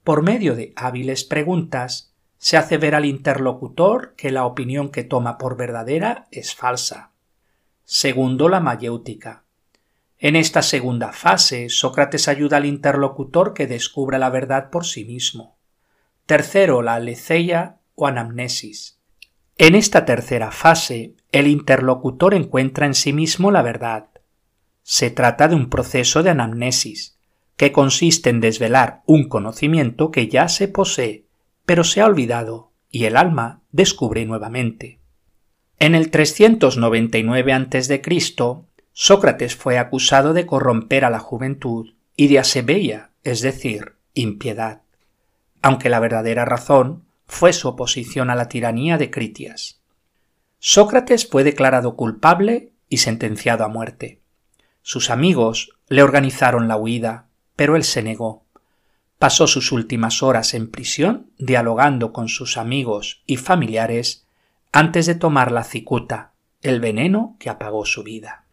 Por 0.10 0.24
medio 0.24 0.56
de 0.56 0.74
hábiles 0.76 1.24
preguntas, 1.24 2.16
se 2.40 2.58
hace 2.58 2.80
ver 2.80 2.96
al 2.96 3.06
interlocutor 3.06 4.16
que 4.18 4.32
la 4.32 4.44
opinión 4.44 4.90
que 4.90 5.04
toma 5.04 5.38
por 5.38 5.56
verdadera 5.56 6.26
es 6.32 6.56
falsa. 6.56 7.12
Segundo, 7.84 8.50
la 8.50 8.60
mayéutica. 8.60 9.44
En 10.18 10.36
esta 10.36 10.64
segunda 10.64 11.12
fase, 11.12 11.70
Sócrates 11.70 12.28
ayuda 12.28 12.58
al 12.58 12.66
interlocutor 12.66 13.54
que 13.54 13.68
descubra 13.68 14.18
la 14.18 14.32
verdad 14.32 14.72
por 14.72 14.84
sí 14.84 15.06
mismo. 15.06 15.60
Tercero, 16.26 16.82
la 16.82 16.96
aletheia 16.96 17.78
o 17.94 18.08
anamnesis. 18.08 18.98
En 19.60 19.76
esta 19.76 20.06
tercera 20.06 20.50
fase, 20.50 21.14
el 21.32 21.46
interlocutor 21.46 22.34
encuentra 22.34 22.88
en 22.88 22.96
sí 22.96 23.14
mismo 23.14 23.52
la 23.52 23.62
verdad. 23.62 24.08
Se 24.82 25.12
trata 25.12 25.48
de 25.48 25.54
un 25.54 25.70
proceso 25.70 26.24
de 26.24 26.32
anamnesis, 26.32 27.19
que 27.60 27.74
consiste 27.74 28.30
en 28.30 28.40
desvelar 28.40 29.02
un 29.06 29.28
conocimiento 29.28 30.12
que 30.12 30.30
ya 30.30 30.48
se 30.48 30.70
posee, 30.70 31.26
pero 31.66 31.84
se 31.84 32.00
ha 32.00 32.06
olvidado, 32.06 32.72
y 32.90 33.04
el 33.04 33.18
alma 33.18 33.60
descubre 33.74 34.26
nuevamente. 34.26 35.02
En 35.78 35.94
el 35.94 36.10
399 36.10 37.52
a.C., 37.52 38.02
Sócrates 38.94 39.58
fue 39.58 39.78
acusado 39.78 40.32
de 40.32 40.46
corromper 40.46 41.04
a 41.04 41.10
la 41.10 41.20
juventud 41.20 41.96
y 42.16 42.30
de 42.30 42.40
asebeia, 42.40 43.10
es 43.26 43.42
decir, 43.42 43.96
impiedad, 44.14 44.84
aunque 45.62 45.90
la 45.90 46.00
verdadera 46.00 46.46
razón 46.46 47.04
fue 47.26 47.52
su 47.52 47.68
oposición 47.68 48.30
a 48.30 48.36
la 48.36 48.48
tiranía 48.48 48.98
de 48.98 49.12
Critias. 49.12 49.82
Sócrates 50.60 51.28
fue 51.28 51.44
declarado 51.44 51.98
culpable 51.98 52.72
y 52.88 53.00
sentenciado 53.00 53.66
a 53.66 53.68
muerte. 53.68 54.22
Sus 54.82 55.10
amigos 55.10 55.78
le 55.90 56.04
organizaron 56.04 56.70
la 56.70 56.78
huida, 56.78 57.29
pero 57.60 57.76
él 57.76 57.84
se 57.84 58.02
negó. 58.02 58.46
Pasó 59.18 59.46
sus 59.46 59.74
últimas 59.74 60.24
horas 60.24 60.54
en 60.54 60.72
prisión 60.72 61.30
dialogando 61.38 62.14
con 62.14 62.30
sus 62.30 62.56
amigos 62.56 63.22
y 63.26 63.36
familiares 63.36 64.26
antes 64.72 65.06
de 65.08 65.16
tomar 65.16 65.52
la 65.52 65.66
cicuta, 65.66 66.32
el 66.62 66.80
veneno 66.80 67.36
que 67.38 67.50
apagó 67.50 67.86
su 67.86 68.04
vida. 68.04 68.46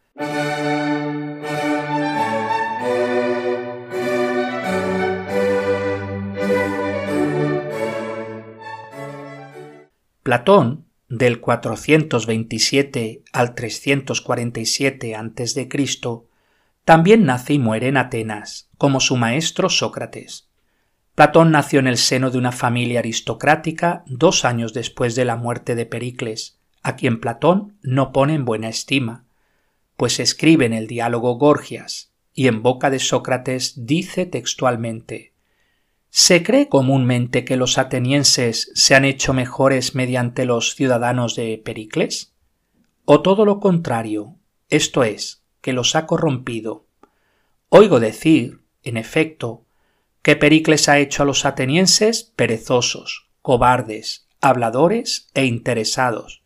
Platón, 10.24 10.86
del 11.08 11.40
427 11.40 13.22
al 13.32 13.54
347 13.54 15.14
a.C., 15.14 15.68
también 16.86 17.24
nace 17.24 17.54
y 17.54 17.58
muere 17.58 17.88
en 17.88 17.96
Atenas, 17.96 18.70
como 18.78 19.00
su 19.00 19.16
maestro 19.16 19.68
Sócrates. 19.68 20.48
Platón 21.16 21.50
nació 21.50 21.80
en 21.80 21.88
el 21.88 21.96
seno 21.96 22.30
de 22.30 22.38
una 22.38 22.52
familia 22.52 23.00
aristocrática 23.00 24.04
dos 24.06 24.44
años 24.44 24.72
después 24.72 25.16
de 25.16 25.24
la 25.24 25.34
muerte 25.34 25.74
de 25.74 25.84
Pericles, 25.84 26.60
a 26.84 26.94
quien 26.94 27.18
Platón 27.18 27.76
no 27.82 28.12
pone 28.12 28.34
en 28.34 28.44
buena 28.44 28.68
estima, 28.68 29.24
pues 29.96 30.20
escribe 30.20 30.64
en 30.64 30.74
el 30.74 30.86
diálogo 30.86 31.34
Gorgias 31.34 32.12
y 32.32 32.46
en 32.46 32.62
boca 32.62 32.88
de 32.88 33.00
Sócrates 33.00 33.84
dice 33.84 34.24
textualmente 34.24 35.32
¿Se 36.10 36.44
cree 36.44 36.68
comúnmente 36.68 37.44
que 37.44 37.56
los 37.56 37.78
atenienses 37.78 38.70
se 38.76 38.94
han 38.94 39.04
hecho 39.04 39.32
mejores 39.32 39.96
mediante 39.96 40.44
los 40.44 40.76
ciudadanos 40.76 41.34
de 41.34 41.60
Pericles? 41.64 42.32
¿O 43.04 43.22
todo 43.22 43.44
lo 43.44 43.58
contrario, 43.58 44.36
esto 44.68 45.02
es, 45.02 45.42
que 45.66 45.72
los 45.72 45.96
ha 45.96 46.06
corrompido? 46.06 46.86
Oigo 47.70 47.98
decir, 47.98 48.60
en 48.84 48.96
efecto, 48.96 49.64
que 50.22 50.36
Pericles 50.36 50.88
ha 50.88 51.00
hecho 51.00 51.24
a 51.24 51.26
los 51.26 51.44
atenienses 51.44 52.22
perezosos, 52.22 53.30
cobardes, 53.42 54.28
habladores 54.40 55.28
e 55.34 55.44
interesados, 55.44 56.44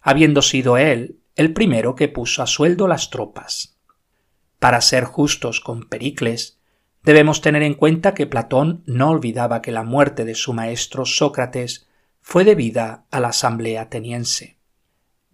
habiendo 0.00 0.40
sido 0.40 0.76
él 0.76 1.18
el 1.34 1.52
primero 1.52 1.96
que 1.96 2.06
puso 2.06 2.44
a 2.44 2.46
sueldo 2.46 2.86
las 2.86 3.10
tropas. 3.10 3.76
Para 4.60 4.80
ser 4.82 5.02
justos 5.02 5.60
con 5.60 5.88
Pericles, 5.88 6.60
debemos 7.02 7.40
tener 7.40 7.64
en 7.64 7.74
cuenta 7.74 8.14
que 8.14 8.28
Platón 8.28 8.84
no 8.86 9.10
olvidaba 9.10 9.62
que 9.62 9.72
la 9.72 9.82
muerte 9.82 10.24
de 10.24 10.36
su 10.36 10.52
maestro 10.52 11.06
Sócrates 11.06 11.88
fue 12.20 12.44
debida 12.44 13.04
a 13.10 13.18
la 13.18 13.30
asamblea 13.30 13.82
ateniense. 13.82 14.58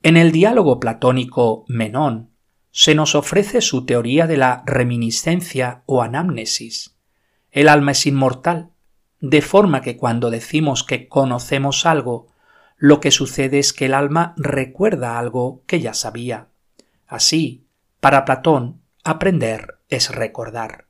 En 0.02 0.16
el 0.16 0.32
diálogo 0.32 0.80
platónico 0.80 1.66
Menón 1.68 2.30
se 2.78 2.94
nos 2.94 3.14
ofrece 3.14 3.62
su 3.62 3.86
teoría 3.86 4.26
de 4.26 4.36
la 4.36 4.62
reminiscencia 4.66 5.82
o 5.86 6.02
anamnesis. 6.02 6.94
El 7.50 7.70
alma 7.70 7.92
es 7.92 8.04
inmortal, 8.04 8.68
de 9.18 9.40
forma 9.40 9.80
que 9.80 9.96
cuando 9.96 10.28
decimos 10.28 10.84
que 10.84 11.08
conocemos 11.08 11.86
algo, 11.86 12.26
lo 12.76 13.00
que 13.00 13.10
sucede 13.10 13.60
es 13.60 13.72
que 13.72 13.86
el 13.86 13.94
alma 13.94 14.34
recuerda 14.36 15.18
algo 15.18 15.62
que 15.66 15.80
ya 15.80 15.94
sabía. 15.94 16.48
Así, 17.06 17.64
para 18.00 18.26
Platón, 18.26 18.82
aprender 19.04 19.78
es 19.88 20.14
recordar. 20.14 20.84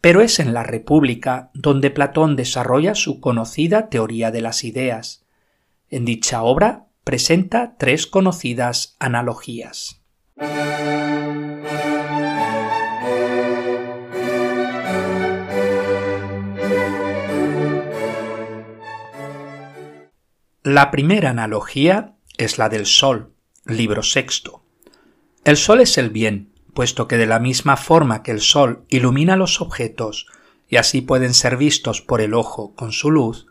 Pero 0.00 0.20
es 0.22 0.40
en 0.40 0.52
la 0.54 0.64
República 0.64 1.50
donde 1.54 1.92
Platón 1.92 2.34
desarrolla 2.34 2.96
su 2.96 3.20
conocida 3.20 3.90
teoría 3.90 4.32
de 4.32 4.40
las 4.40 4.64
ideas. 4.64 5.24
En 5.88 6.04
dicha 6.04 6.42
obra 6.42 6.86
presenta 7.04 7.76
tres 7.78 8.08
conocidas 8.08 8.96
analogías. 8.98 10.02
La 10.38 10.50
primera 20.90 21.30
analogía 21.30 22.16
es 22.36 22.58
la 22.58 22.68
del 22.68 22.84
Sol, 22.84 23.32
libro 23.64 24.02
sexto. 24.02 24.62
El 25.44 25.56
Sol 25.56 25.80
es 25.80 25.96
el 25.96 26.10
bien, 26.10 26.52
puesto 26.74 27.08
que 27.08 27.16
de 27.16 27.26
la 27.26 27.38
misma 27.38 27.78
forma 27.78 28.22
que 28.22 28.32
el 28.32 28.42
Sol 28.42 28.84
ilumina 28.90 29.36
los 29.36 29.62
objetos 29.62 30.26
y 30.68 30.76
así 30.76 31.00
pueden 31.00 31.32
ser 31.32 31.56
vistos 31.56 32.02
por 32.02 32.20
el 32.20 32.34
ojo 32.34 32.74
con 32.74 32.92
su 32.92 33.10
luz, 33.10 33.46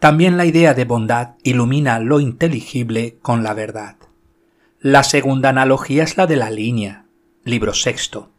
también 0.00 0.36
la 0.36 0.44
idea 0.44 0.74
de 0.74 0.86
bondad 0.86 1.36
ilumina 1.44 2.00
lo 2.00 2.18
inteligible 2.18 3.16
con 3.22 3.44
la 3.44 3.54
verdad. 3.54 3.96
La 4.88 5.02
segunda 5.02 5.48
analogía 5.48 6.04
es 6.04 6.16
la 6.16 6.28
de 6.28 6.36
la 6.36 6.48
línea, 6.48 7.06
libro 7.42 7.74
sexto. 7.74 8.30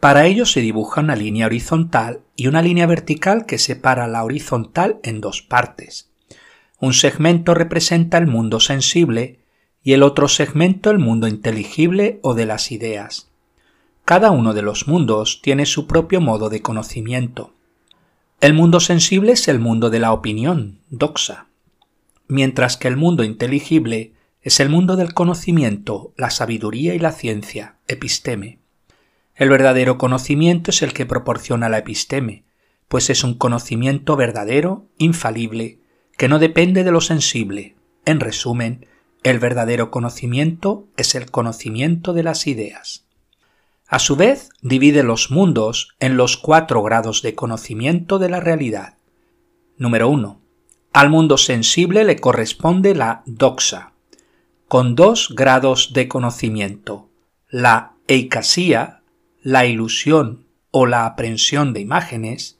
Para 0.00 0.26
ello 0.26 0.44
se 0.44 0.60
dibuja 0.60 1.00
una 1.00 1.16
línea 1.16 1.46
horizontal 1.46 2.20
y 2.36 2.48
una 2.48 2.60
línea 2.60 2.84
vertical 2.84 3.46
que 3.46 3.56
separa 3.56 4.06
la 4.06 4.22
horizontal 4.22 5.00
en 5.02 5.22
dos 5.22 5.40
partes. 5.40 6.10
Un 6.78 6.92
segmento 6.92 7.54
representa 7.54 8.18
el 8.18 8.26
mundo 8.26 8.60
sensible 8.60 9.38
y 9.82 9.94
el 9.94 10.02
otro 10.02 10.28
segmento 10.28 10.90
el 10.90 10.98
mundo 10.98 11.26
inteligible 11.26 12.20
o 12.22 12.34
de 12.34 12.44
las 12.44 12.70
ideas. 12.70 13.30
Cada 14.04 14.30
uno 14.30 14.52
de 14.52 14.60
los 14.60 14.88
mundos 14.88 15.40
tiene 15.40 15.64
su 15.64 15.86
propio 15.86 16.20
modo 16.20 16.50
de 16.50 16.60
conocimiento. 16.60 17.54
El 18.42 18.52
mundo 18.52 18.78
sensible 18.78 19.32
es 19.32 19.48
el 19.48 19.58
mundo 19.58 19.88
de 19.88 20.00
la 20.00 20.12
opinión, 20.12 20.80
doxa, 20.90 21.46
mientras 22.28 22.76
que 22.76 22.88
el 22.88 22.98
mundo 22.98 23.24
inteligible 23.24 24.12
es 24.42 24.58
el 24.58 24.68
mundo 24.68 24.96
del 24.96 25.14
conocimiento, 25.14 26.12
la 26.16 26.30
sabiduría 26.30 26.94
y 26.94 26.98
la 26.98 27.12
ciencia, 27.12 27.76
episteme. 27.86 28.58
El 29.36 29.48
verdadero 29.48 29.98
conocimiento 29.98 30.70
es 30.72 30.82
el 30.82 30.92
que 30.92 31.06
proporciona 31.06 31.68
la 31.68 31.78
episteme, 31.78 32.44
pues 32.88 33.08
es 33.08 33.24
un 33.24 33.34
conocimiento 33.34 34.16
verdadero, 34.16 34.86
infalible, 34.98 35.78
que 36.18 36.28
no 36.28 36.38
depende 36.38 36.84
de 36.84 36.90
lo 36.90 37.00
sensible. 37.00 37.76
En 38.04 38.20
resumen, 38.20 38.86
el 39.22 39.38
verdadero 39.38 39.90
conocimiento 39.90 40.88
es 40.96 41.14
el 41.14 41.30
conocimiento 41.30 42.12
de 42.12 42.24
las 42.24 42.46
ideas. 42.48 43.06
A 43.86 44.00
su 44.00 44.16
vez, 44.16 44.48
divide 44.60 45.04
los 45.04 45.30
mundos 45.30 45.94
en 46.00 46.16
los 46.16 46.36
cuatro 46.36 46.82
grados 46.82 47.22
de 47.22 47.34
conocimiento 47.34 48.18
de 48.18 48.28
la 48.28 48.40
realidad. 48.40 48.98
Número 49.76 50.08
1. 50.08 50.40
Al 50.92 51.10
mundo 51.10 51.38
sensible 51.38 52.04
le 52.04 52.16
corresponde 52.16 52.94
la 52.94 53.22
doxa, 53.26 53.91
con 54.72 54.94
dos 54.94 55.34
grados 55.36 55.92
de 55.92 56.08
conocimiento, 56.08 57.10
la 57.50 57.92
eicasía, 58.06 59.02
la 59.42 59.66
ilusión 59.66 60.46
o 60.70 60.86
la 60.86 61.04
aprensión 61.04 61.74
de 61.74 61.80
imágenes, 61.80 62.58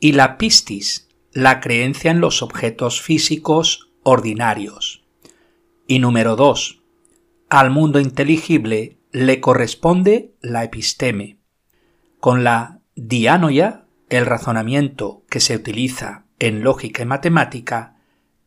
y 0.00 0.12
la 0.12 0.38
pistis, 0.38 1.06
la 1.32 1.60
creencia 1.60 2.10
en 2.10 2.20
los 2.20 2.40
objetos 2.40 3.02
físicos 3.02 3.90
ordinarios. 4.02 5.04
Y 5.86 5.98
número 5.98 6.34
2. 6.34 6.80
Al 7.50 7.70
mundo 7.70 8.00
inteligible 8.00 8.96
le 9.12 9.42
corresponde 9.42 10.32
la 10.40 10.64
episteme. 10.64 11.40
Con 12.20 12.42
la 12.42 12.80
dianoia, 12.94 13.84
el 14.08 14.24
razonamiento 14.24 15.26
que 15.28 15.40
se 15.40 15.56
utiliza 15.56 16.24
en 16.38 16.64
lógica 16.64 17.02
y 17.02 17.04
matemática, 17.04 17.98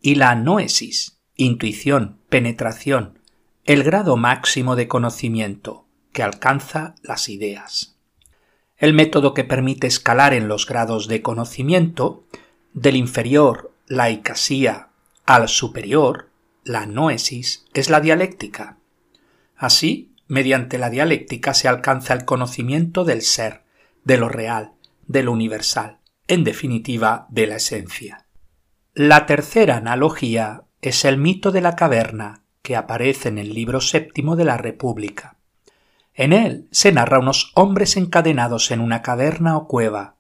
y 0.02 0.16
la 0.16 0.34
noesis, 0.34 1.22
intuición, 1.36 2.17
penetración, 2.30 3.20
el 3.64 3.84
grado 3.84 4.18
máximo 4.18 4.76
de 4.76 4.88
conocimiento 4.88 5.86
que 6.12 6.24
alcanza 6.24 6.96
las 7.02 7.30
ideas. 7.30 7.98
El 8.78 8.94
método 8.94 9.34
que 9.34 9.44
permite 9.44 9.88
escalar 9.88 10.34
en 10.34 10.48
los 10.48 10.68
grados 10.68 11.08
de 11.08 11.22
conocimiento 11.22 12.26
del 12.74 12.96
inferior, 12.96 13.74
la 13.88 14.10
icasía, 14.10 14.90
al 15.26 15.48
superior, 15.48 16.30
la 16.64 16.86
noesis, 16.86 17.66
es 17.74 17.90
la 17.90 18.02
dialéctica. 18.02 18.78
Así, 19.56 20.14
mediante 20.28 20.78
la 20.78 20.90
dialéctica 20.90 21.54
se 21.54 21.68
alcanza 21.68 22.14
el 22.14 22.26
conocimiento 22.26 23.04
del 23.04 23.22
ser, 23.22 23.64
de 24.04 24.18
lo 24.18 24.30
real, 24.30 24.74
de 25.08 25.24
lo 25.24 25.32
universal, 25.32 26.00
en 26.28 26.44
definitiva, 26.44 27.26
de 27.30 27.48
la 27.48 27.56
esencia. 27.56 28.26
La 28.94 29.26
tercera 29.26 29.78
analogía 29.78 30.67
es 30.88 31.06
el 31.06 31.18
mito 31.18 31.52
de 31.52 31.62
la 31.62 31.76
caverna, 31.76 32.44
que 32.62 32.76
aparece 32.76 33.30
en 33.30 33.38
el 33.38 33.54
libro 33.54 33.82
séptimo 33.82 34.36
de 34.36 34.46
la 34.46 34.58
República. 34.58 35.38
En 36.14 36.34
él 36.34 36.68
se 36.72 36.92
narra 36.92 37.20
unos 37.20 37.52
hombres 37.56 37.96
encadenados 37.98 38.72
en 38.72 38.80
una 38.82 39.02
caverna 39.02 39.56
o 39.56 39.68
cueva, 39.68 40.16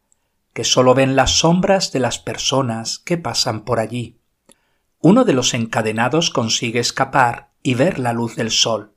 que 0.53 0.63
sólo 0.63 0.93
ven 0.93 1.15
las 1.15 1.39
sombras 1.39 1.91
de 1.91 1.99
las 1.99 2.19
personas 2.19 2.99
que 2.99 3.17
pasan 3.17 3.65
por 3.65 3.79
allí. 3.79 4.19
Uno 4.99 5.25
de 5.25 5.33
los 5.33 5.53
encadenados 5.53 6.29
consigue 6.29 6.79
escapar 6.79 7.49
y 7.63 7.75
ver 7.75 7.99
la 7.99 8.13
luz 8.13 8.35
del 8.35 8.51
sol, 8.51 8.93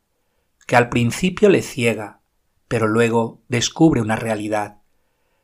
que 0.66 0.76
al 0.76 0.88
principio 0.88 1.48
le 1.48 1.62
ciega, 1.62 2.20
pero 2.68 2.87
luego 2.87 3.42
descubre 3.48 4.00
una 4.00 4.16
realidad. 4.16 4.78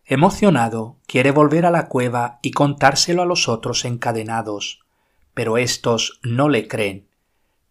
Emocionado, 0.05 0.99
quiere 1.07 1.33
volver 1.33 1.67
a 1.67 1.71
la 1.71 1.89
cueva 1.89 2.39
y 2.41 2.53
contárselo 2.53 3.23
a 3.23 3.27
los 3.27 3.49
otros 3.49 3.85
encadenados, 3.85 4.86
pero 5.37 5.59
éstos 5.59 6.19
no 6.25 6.49
le 6.49 6.67
creen, 6.67 7.07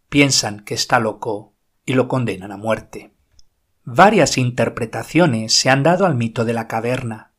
piensan 0.08 0.62
que 0.62 0.76
está 0.76 1.02
loco 1.02 1.54
y 1.86 1.96
lo 1.96 2.08
condenan 2.08 2.54
a 2.54 2.58
muerte. 2.58 3.12
Varias 3.84 4.38
interpretaciones 4.38 5.52
se 5.54 5.70
han 5.70 5.84
dado 5.84 6.06
al 6.06 6.16
mito 6.16 6.46
de 6.46 6.54
la 6.54 6.68
caverna, 6.68 7.34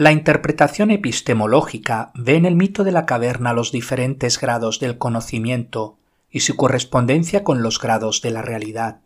la 0.00 0.12
interpretación 0.12 0.90
epistemológica 0.90 2.10
ve 2.14 2.36
en 2.36 2.46
el 2.46 2.56
mito 2.56 2.84
de 2.84 2.90
la 2.90 3.04
caverna 3.04 3.52
los 3.52 3.70
diferentes 3.70 4.40
grados 4.40 4.80
del 4.80 4.96
conocimiento 4.96 5.98
y 6.30 6.40
su 6.40 6.56
correspondencia 6.56 7.44
con 7.44 7.62
los 7.62 7.78
grados 7.78 8.22
de 8.22 8.30
la 8.30 8.40
realidad. 8.40 9.00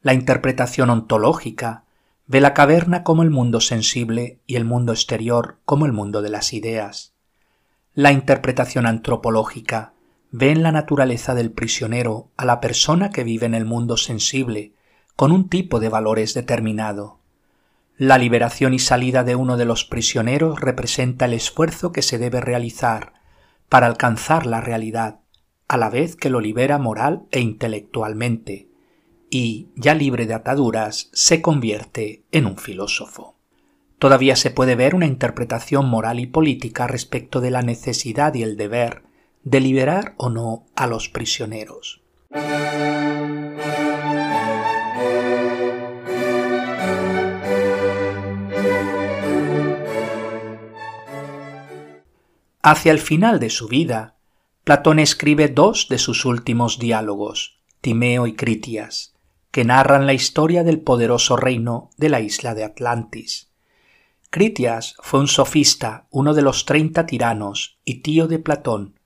La 0.00 0.14
interpretación 0.14 0.88
ontológica 0.88 1.84
ve 2.26 2.40
la 2.40 2.54
caverna 2.54 3.02
como 3.02 3.24
el 3.24 3.30
mundo 3.30 3.60
sensible 3.60 4.40
y 4.46 4.56
el 4.56 4.64
mundo 4.64 4.92
exterior 4.92 5.58
como 5.66 5.84
el 5.84 5.92
mundo 5.92 6.22
de 6.22 6.30
las 6.30 6.54
ideas. 6.54 7.15
La 7.96 8.12
interpretación 8.12 8.84
antropológica 8.84 9.94
ve 10.30 10.50
en 10.50 10.62
la 10.62 10.70
naturaleza 10.70 11.34
del 11.34 11.50
prisionero 11.50 12.28
a 12.36 12.44
la 12.44 12.60
persona 12.60 13.08
que 13.08 13.24
vive 13.24 13.46
en 13.46 13.54
el 13.54 13.64
mundo 13.64 13.96
sensible, 13.96 14.74
con 15.16 15.32
un 15.32 15.48
tipo 15.48 15.80
de 15.80 15.88
valores 15.88 16.34
determinado. 16.34 17.20
La 17.96 18.18
liberación 18.18 18.74
y 18.74 18.80
salida 18.80 19.24
de 19.24 19.34
uno 19.34 19.56
de 19.56 19.64
los 19.64 19.86
prisioneros 19.86 20.60
representa 20.60 21.24
el 21.24 21.32
esfuerzo 21.32 21.90
que 21.90 22.02
se 22.02 22.18
debe 22.18 22.42
realizar 22.42 23.14
para 23.70 23.86
alcanzar 23.86 24.44
la 24.44 24.60
realidad, 24.60 25.20
a 25.66 25.78
la 25.78 25.88
vez 25.88 26.16
que 26.16 26.28
lo 26.28 26.40
libera 26.40 26.76
moral 26.76 27.22
e 27.30 27.40
intelectualmente, 27.40 28.68
y, 29.30 29.70
ya 29.74 29.94
libre 29.94 30.26
de 30.26 30.34
ataduras, 30.34 31.08
se 31.14 31.40
convierte 31.40 32.26
en 32.30 32.44
un 32.44 32.58
filósofo. 32.58 33.35
Todavía 33.98 34.36
se 34.36 34.50
puede 34.50 34.74
ver 34.74 34.94
una 34.94 35.06
interpretación 35.06 35.88
moral 35.88 36.20
y 36.20 36.26
política 36.26 36.86
respecto 36.86 37.40
de 37.40 37.50
la 37.50 37.62
necesidad 37.62 38.34
y 38.34 38.42
el 38.42 38.56
deber 38.56 39.02
de 39.42 39.60
liberar 39.60 40.14
o 40.18 40.28
no 40.28 40.66
a 40.74 40.86
los 40.86 41.08
prisioneros. 41.08 42.02
Hacia 52.62 52.90
el 52.90 52.98
final 52.98 53.38
de 53.38 53.48
su 53.48 53.68
vida, 53.68 54.16
Platón 54.64 54.98
escribe 54.98 55.46
dos 55.46 55.86
de 55.88 55.98
sus 55.98 56.24
últimos 56.24 56.80
diálogos, 56.80 57.60
Timeo 57.80 58.26
y 58.26 58.34
Critias, 58.34 59.14
que 59.52 59.64
narran 59.64 60.06
la 60.06 60.12
historia 60.12 60.64
del 60.64 60.80
poderoso 60.80 61.36
reino 61.36 61.90
de 61.96 62.08
la 62.08 62.20
isla 62.20 62.56
de 62.56 62.64
Atlantis. 62.64 63.45
Critias 64.30 64.96
fue 65.00 65.20
un 65.20 65.28
sofista, 65.28 66.06
uno 66.10 66.34
de 66.34 66.42
los 66.42 66.66
treinta 66.66 67.06
tiranos 67.06 67.78
y 67.84 68.02
tío 68.02 68.28
de 68.28 68.38
Platón, 68.38 68.98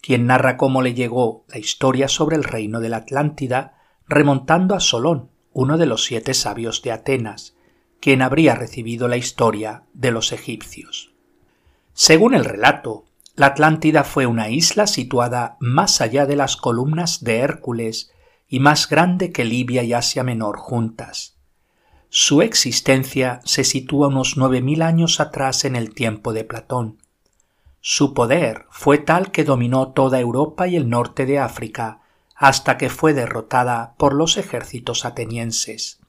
quien 0.00 0.26
narra 0.26 0.56
cómo 0.56 0.82
le 0.82 0.94
llegó 0.94 1.44
la 1.48 1.58
historia 1.58 2.08
sobre 2.08 2.36
el 2.36 2.44
reino 2.44 2.80
de 2.80 2.88
la 2.88 2.98
Atlántida 2.98 3.78
remontando 4.06 4.74
a 4.74 4.80
Solón, 4.80 5.30
uno 5.52 5.76
de 5.76 5.86
los 5.86 6.04
siete 6.04 6.34
sabios 6.34 6.82
de 6.82 6.92
Atenas, 6.92 7.56
quien 8.00 8.22
habría 8.22 8.54
recibido 8.54 9.08
la 9.08 9.16
historia 9.16 9.84
de 9.92 10.12
los 10.12 10.32
egipcios. 10.32 11.12
Según 11.92 12.34
el 12.34 12.44
relato, 12.44 13.06
la 13.34 13.46
Atlántida 13.46 14.04
fue 14.04 14.26
una 14.26 14.50
isla 14.50 14.86
situada 14.86 15.56
más 15.60 16.00
allá 16.00 16.26
de 16.26 16.36
las 16.36 16.56
columnas 16.56 17.24
de 17.24 17.38
Hércules 17.38 18.12
y 18.48 18.60
más 18.60 18.88
grande 18.88 19.32
que 19.32 19.44
Libia 19.44 19.82
y 19.82 19.92
Asia 19.92 20.22
Menor 20.22 20.56
juntas. 20.58 21.37
Su 22.10 22.40
existencia 22.40 23.42
se 23.44 23.64
sitúa 23.64 24.08
unos 24.08 24.38
nueve 24.38 24.62
mil 24.62 24.80
años 24.80 25.20
atrás 25.20 25.66
en 25.66 25.76
el 25.76 25.92
tiempo 25.92 26.32
de 26.32 26.42
Platón. 26.42 26.96
Su 27.82 28.14
poder 28.14 28.64
fue 28.70 28.96
tal 28.96 29.30
que 29.30 29.44
dominó 29.44 29.92
toda 29.92 30.18
Europa 30.18 30.66
y 30.66 30.76
el 30.76 30.88
norte 30.88 31.26
de 31.26 31.38
África 31.38 32.00
hasta 32.34 32.78
que 32.78 32.88
fue 32.88 33.12
derrotada 33.12 33.94
por 33.98 34.14
los 34.14 34.38
ejércitos 34.38 35.04
atenienses. 35.04 36.00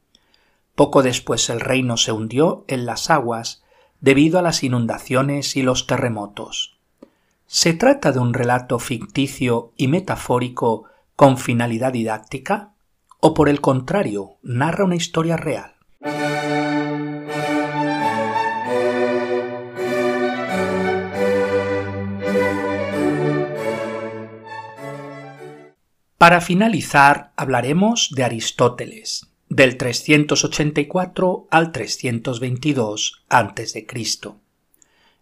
Poco 0.73 1.03
después 1.03 1.49
el 1.49 1.59
reino 1.59 1.97
se 1.97 2.13
hundió 2.13 2.63
en 2.69 2.85
las 2.85 3.09
aguas 3.09 3.61
debido 3.99 4.39
a 4.39 4.41
las 4.41 4.63
inundaciones 4.63 5.57
y 5.57 5.63
los 5.63 5.85
terremotos. 5.85 6.77
¿Se 7.45 7.73
trata 7.73 8.13
de 8.13 8.19
un 8.19 8.33
relato 8.33 8.79
ficticio 8.79 9.73
y 9.75 9.87
metafórico 9.87 10.85
con 11.17 11.37
finalidad 11.37 11.91
didáctica? 11.91 12.71
¿O 13.19 13.33
por 13.33 13.49
el 13.49 13.59
contrario, 13.59 14.37
narra 14.41 14.85
una 14.85 14.95
historia 14.95 15.35
real? 15.35 15.78
Para 26.17 26.41
finalizar, 26.41 27.33
hablaremos 27.35 28.11
de 28.15 28.23
Aristóteles, 28.23 29.27
del 29.49 29.75
384 29.75 31.47
al 31.51 31.71
322 31.73 33.25
a.C. 33.27 33.87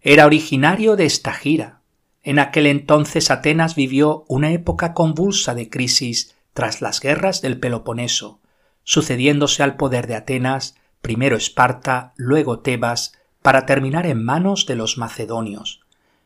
Era 0.02 0.26
originario 0.28 0.96
de 0.96 1.06
Estagira, 1.06 1.82
en 2.24 2.38
aquel 2.38 2.68
entonces 2.68 3.32
Atenas 3.32 3.76
vivió 3.76 4.26
una 4.28 4.52
época 4.52 4.94
convulsa 4.94 5.56
de 5.56 5.70
crisis 5.72 6.36
tras 6.54 6.82
las 6.82 7.00
guerras 7.00 7.42
del 7.42 7.60
Peloponeso, 7.60 8.42
sucediéndose 8.88 9.63
al 9.63 9.76
poder 9.76 10.08
de 10.08 10.15
Atenas 10.15 10.76
primero 11.02 11.36
Esparta, 11.36 12.13
luego 12.15 12.60
Tebas, 12.60 13.12
para 13.41 13.65
terminar 13.65 14.06
en 14.06 14.23
manos 14.23 14.65
de 14.65 14.78
los 14.78 14.97
macedonios. 14.97 15.82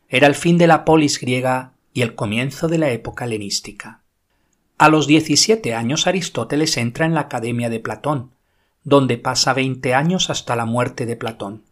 Era 0.08 0.28
el 0.28 0.36
fin 0.36 0.58
de 0.58 0.68
la 0.68 0.84
polis 0.84 1.18
griega 1.18 1.72
y 1.92 2.02
el 2.02 2.14
comienzo 2.14 2.68
de 2.68 2.78
la 2.78 2.90
época 2.90 3.24
helenística. 3.24 4.02
A 4.78 4.88
los 4.88 5.08
17 5.08 5.74
años 5.74 6.06
Aristóteles 6.06 6.76
entra 6.76 7.04
en 7.04 7.14
la 7.14 7.22
Academia 7.22 7.68
de 7.68 7.80
Platón, 7.80 8.30
donde 8.84 9.18
pasa 9.18 9.54
veinte 9.54 9.92
años 9.94 10.30
hasta 10.30 10.54
la 10.54 10.64
muerte 10.64 11.04
de 11.04 11.16
Platón. 11.16 11.64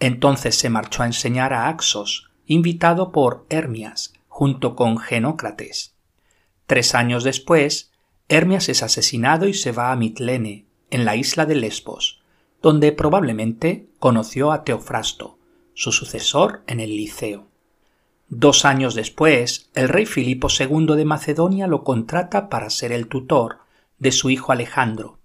Entonces 0.00 0.54
se 0.54 0.68
marchó 0.68 1.02
a 1.02 1.06
enseñar 1.06 1.54
a 1.54 1.68
Axos, 1.68 2.30
invitado 2.44 3.10
por 3.10 3.46
Hermias, 3.48 4.12
junto 4.28 4.76
con 4.76 4.98
Genócrates. 4.98 5.94
Tres 6.66 6.94
años 6.94 7.24
después, 7.24 7.90
Hermias 8.28 8.68
es 8.68 8.82
asesinado 8.82 9.46
y 9.46 9.54
se 9.54 9.72
va 9.72 9.92
a 9.92 9.96
Mitlene, 9.96 10.66
en 10.90 11.04
la 11.04 11.16
isla 11.16 11.46
de 11.46 11.54
Lesbos, 11.54 12.22
donde 12.60 12.92
probablemente 12.92 13.88
conoció 13.98 14.50
a 14.52 14.64
Teofrasto, 14.64 15.38
su 15.74 15.92
sucesor 15.92 16.62
en 16.66 16.80
el 16.80 16.96
Liceo. 16.96 17.48
Dos 18.28 18.64
años 18.64 18.96
después, 18.96 19.70
el 19.74 19.88
rey 19.88 20.06
Filipo 20.06 20.48
II 20.48 20.96
de 20.96 21.04
Macedonia 21.04 21.68
lo 21.68 21.84
contrata 21.84 22.48
para 22.48 22.70
ser 22.70 22.90
el 22.90 23.06
tutor 23.06 23.58
de 23.98 24.10
su 24.10 24.30
hijo 24.30 24.50
Alejandro. 24.50 25.20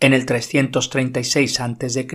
En 0.00 0.12
el 0.12 0.26
336 0.26 1.60
a.C. 1.60 2.08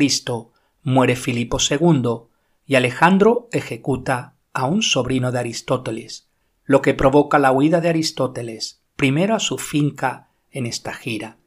muere 0.83 1.15
Filipo 1.15 1.57
II 1.59 2.27
y 2.65 2.75
Alejandro 2.75 3.47
ejecuta 3.53 4.35
a 4.53 4.65
un 4.65 4.81
sobrino 4.81 5.31
de 5.31 5.39
Aristóteles, 5.39 6.29
lo 6.65 6.81
que 6.81 6.93
provoca 6.93 7.39
la 7.39 7.53
huida 7.53 7.79
de 7.79 7.89
Aristóteles, 7.89 8.80
primero 9.01 9.33
a 9.33 9.39
su 9.39 9.57
finca 9.57 10.29
en 10.51 10.67
esta 10.67 10.93
gira 10.93 11.37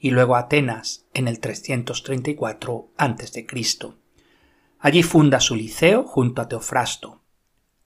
y 0.00 0.10
luego 0.10 0.34
a 0.34 0.40
Atenas 0.40 1.06
en 1.14 1.28
el 1.28 1.38
334 1.38 2.88
a.C. 2.96 3.46
Allí 4.80 5.02
funda 5.04 5.38
su 5.38 5.54
liceo 5.54 6.02
junto 6.02 6.42
a 6.42 6.48
Teofrasto. 6.48 7.22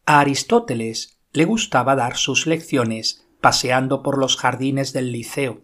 A 0.06 0.20
Aristóteles 0.20 1.18
le 1.34 1.44
gustaba 1.44 1.94
dar 1.94 2.16
sus 2.16 2.46
lecciones 2.46 3.28
paseando 3.42 4.02
por 4.02 4.16
los 4.16 4.38
jardines 4.38 4.94
del 4.94 5.12
liceo. 5.12 5.60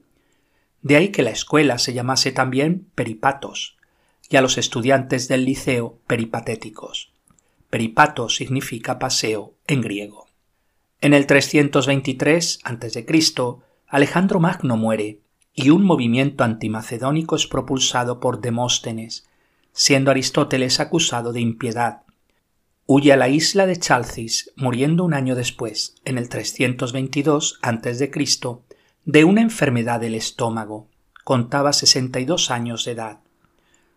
De 0.83 0.97
ahí 0.97 1.09
que 1.09 1.23
la 1.23 1.31
escuela 1.31 1.79
se 1.79 1.95
llamase 1.95 2.33
también 2.33 2.91
Peripatos, 2.95 3.79
y 4.29 4.37
a 4.37 4.43
los 4.43 4.59
estudiantes 4.59 5.27
del 5.27 5.47
liceo 5.47 6.01
peripatéticos. 6.07 7.15
Peripato 7.71 8.29
significa 8.29 8.99
paseo 8.99 9.55
en 9.67 9.81
griego. 9.81 10.24
En 11.05 11.13
el 11.13 11.27
323 11.27 12.61
a.C., 12.65 13.07
Alejandro 13.89 14.41
Magno 14.41 14.79
muere 14.79 15.21
y 15.53 15.69
un 15.69 15.85
movimiento 15.85 16.45
antimacedónico 16.45 17.37
es 17.37 17.47
propulsado 17.47 18.21
por 18.21 18.41
Demóstenes, 18.41 19.29
siendo 19.75 20.11
Aristóteles 20.11 20.81
acusado 20.81 21.35
de 21.35 21.43
impiedad. 21.43 22.05
Huye 22.87 23.13
a 23.13 23.19
la 23.19 23.29
isla 23.29 23.67
de 23.67 23.79
Chalcis, 23.79 24.51
muriendo 24.57 25.05
un 25.05 25.13
año 25.13 25.35
después, 25.35 25.95
en 26.07 26.17
el 26.17 26.31
322 26.31 27.59
a.C., 27.61 28.11
de 29.05 29.25
una 29.25 29.43
enfermedad 29.43 30.01
del 30.01 30.15
estómago. 30.15 30.89
Contaba 31.23 31.75
62 31.75 32.51
años 32.51 32.87
de 32.87 32.93
edad. 32.93 33.21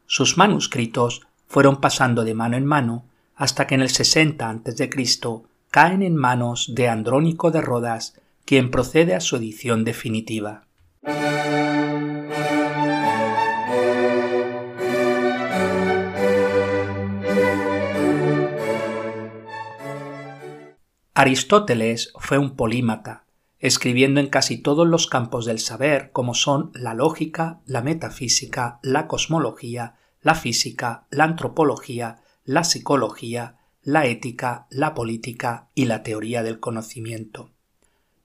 Sus 0.08 0.38
manuscritos 0.38 1.22
fueron 1.48 1.80
pasando 1.80 2.26
de 2.26 2.34
mano 2.34 2.58
en 2.58 2.65
mano 2.65 3.06
hasta 3.34 3.65
que 3.65 3.76
en 3.76 3.82
el 3.82 3.91
60 3.91 4.50
a.C. 4.50 4.89
caen 5.80 6.02
en 6.02 6.16
manos 6.16 6.74
de 6.74 6.90
Andrónico 6.90 7.52
de 7.52 7.62
Rodas, 7.62 8.20
quien 8.46 8.72
procede 8.72 9.13
a 9.13 9.20
su 9.20 9.36
edición 9.36 9.84
definitiva. 9.84 10.66
Aristóteles 21.13 22.12
fue 22.18 22.40
un 22.40 22.56
polímata, 22.56 23.26
escribiendo 23.60 24.20
en 24.20 24.30
casi 24.30 24.58
todos 24.58 24.88
los 24.88 25.06
campos 25.06 25.46
del 25.46 25.60
saber, 25.60 26.12
como 26.12 26.34
son 26.34 26.72
la 26.74 26.96
lógica, 26.96 27.60
la 27.68 27.84
metafísica, 27.84 28.80
la 28.82 29.06
cosmología, 29.06 29.94
la 30.24 30.34
física, 30.34 31.06
la 31.12 31.26
antropología, 31.26 32.24
la 32.46 32.63
psicología, 32.63 33.58
la 33.88 34.06
ética, 34.06 34.67
la 34.69 34.93
política 34.93 35.69
y 35.73 35.86
la 35.86 36.04
teoría 36.04 36.43
del 36.43 36.60
conocimiento. 36.60 37.52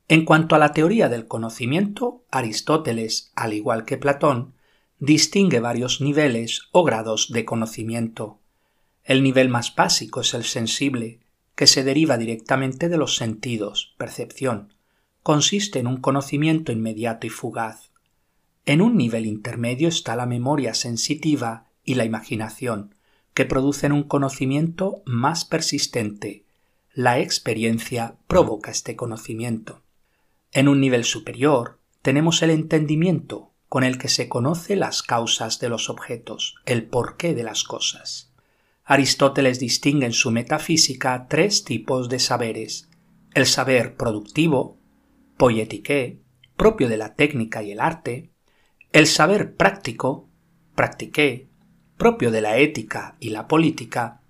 En 0.09 0.25
cuanto 0.25 0.57
a 0.57 0.59
la 0.59 0.73
teoría 0.73 1.09
del 1.09 1.29
conocimiento, 1.29 2.25
Aristóteles, 2.33 3.31
al 3.37 3.53
igual 3.53 3.85
que 3.85 3.97
Platón, 3.97 4.55
distingue 4.99 5.61
varios 5.61 6.01
niveles 6.01 6.63
o 6.73 6.83
grados 6.83 7.31
de 7.31 7.45
conocimiento. 7.45 8.41
El 9.05 9.23
nivel 9.23 9.51
más 9.51 9.73
básico 9.77 10.23
es 10.23 10.35
el 10.35 10.43
sensible, 10.43 11.21
que 11.55 11.69
se 11.69 11.85
deriva 11.85 12.19
directamente 12.19 12.89
de 12.89 12.97
los 12.97 13.15
sentidos, 13.15 13.95
percepción, 13.99 14.75
consiste 15.23 15.79
en 15.79 15.87
un 15.87 15.99
conocimiento 15.99 16.73
inmediato 16.73 17.29
y 17.29 17.31
fugaz. 17.31 17.93
En 18.67 18.83
un 18.83 18.97
nivel 18.97 19.27
intermedio 19.27 19.87
está 19.87 20.17
la 20.17 20.27
memoria 20.27 20.75
sensitiva 20.75 21.69
y 21.85 21.95
la 21.95 22.05
imaginación, 22.05 22.97
que 23.35 23.45
producen 23.45 23.93
un 23.93 24.05
conocimiento 24.05 25.03
más 25.05 25.45
persistente. 25.45 26.45
La 26.93 27.19
experiencia 27.19 28.17
provoca 28.27 28.71
este 28.71 28.97
conocimiento. 28.97 29.83
En 30.53 30.69
un 30.69 30.81
nivel 30.81 31.05
superior 31.05 31.79
tenemos 32.03 32.43
el 32.43 32.51
entendimiento, 32.51 33.53
con 33.69 33.85
el 33.85 33.97
que 33.97 34.09
se 34.09 34.29
conoce 34.29 34.77
las 34.77 35.03
causas 35.03 35.59
de 35.59 35.71
los 35.71 35.89
objetos, 35.89 36.57
el 36.67 36.85
porqué 36.85 37.35
de 37.35 37.43
las 37.43 37.65
cosas. 37.65 38.31
Aristóteles 38.85 39.61
distingue 39.61 40.05
en 40.05 40.13
su 40.13 40.31
metafísica 40.31 41.27
tres 41.29 41.65
tipos 41.65 42.11
de 42.11 42.19
saberes. 42.19 42.91
El 43.33 43.47
saber 43.47 43.97
productivo, 43.97 44.77
poietique, 45.39 46.21
propio 46.57 46.89
de 46.91 46.99
la 46.99 47.15
técnica 47.15 47.63
y 47.63 47.71
el 47.71 47.81
arte, 47.81 48.31
el 48.93 49.07
saber 49.07 49.57
práctico, 49.57 50.29
practiqué, 50.75 51.49
propio 52.03 52.33
de 52.33 52.41
la 52.41 52.57
ética 52.57 53.15
y 53.21 53.31
la 53.31 53.47
política, 53.47 54.23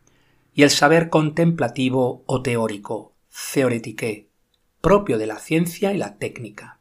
y 0.52 0.62
el 0.62 0.68
saber 0.68 1.08
contemplativo 1.08 2.22
o 2.26 2.42
teórico, 2.42 3.14
theoretique, 3.54 4.28
propio 4.82 5.16
de 5.16 5.26
la 5.26 5.38
ciencia 5.38 5.90
y 5.94 5.96
la 5.96 6.18
técnica. 6.18 6.80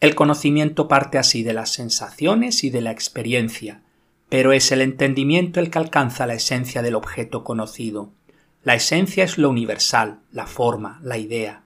El 0.00 0.14
conocimiento 0.14 0.88
parte 0.88 1.18
así 1.18 1.42
de 1.42 1.52
las 1.52 1.68
sensaciones 1.68 2.64
y 2.64 2.70
de 2.70 2.80
la 2.80 2.92
experiencia, 2.92 3.82
pero 4.30 4.54
es 4.54 4.72
el 4.72 4.80
entendimiento 4.80 5.60
el 5.60 5.68
que 5.68 5.80
alcanza 5.80 6.26
la 6.26 6.32
esencia 6.32 6.80
del 6.80 6.94
objeto 6.94 7.44
conocido. 7.44 8.14
La 8.62 8.74
esencia 8.74 9.22
es 9.22 9.36
lo 9.36 9.50
universal, 9.50 10.20
la 10.32 10.46
forma, 10.46 10.98
la 11.02 11.18
idea. 11.18 11.64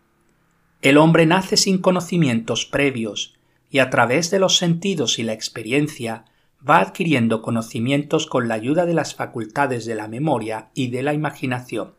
El 0.82 0.98
hombre 0.98 1.24
nace 1.24 1.56
sin 1.56 1.78
conocimientos 1.78 2.66
previos 2.66 3.38
y 3.70 3.78
a 3.78 3.90
través 3.90 4.28
de 4.32 4.40
los 4.40 4.56
sentidos 4.56 5.20
y 5.20 5.22
la 5.22 5.34
experiencia 5.34 6.24
va 6.68 6.80
adquiriendo 6.80 7.42
conocimientos 7.42 8.26
con 8.26 8.48
la 8.48 8.54
ayuda 8.54 8.86
de 8.86 8.94
las 8.94 9.14
facultades 9.14 9.86
de 9.86 9.94
la 9.94 10.08
memoria 10.08 10.70
y 10.74 10.88
de 10.88 11.02
la 11.02 11.14
imaginación. 11.14 11.94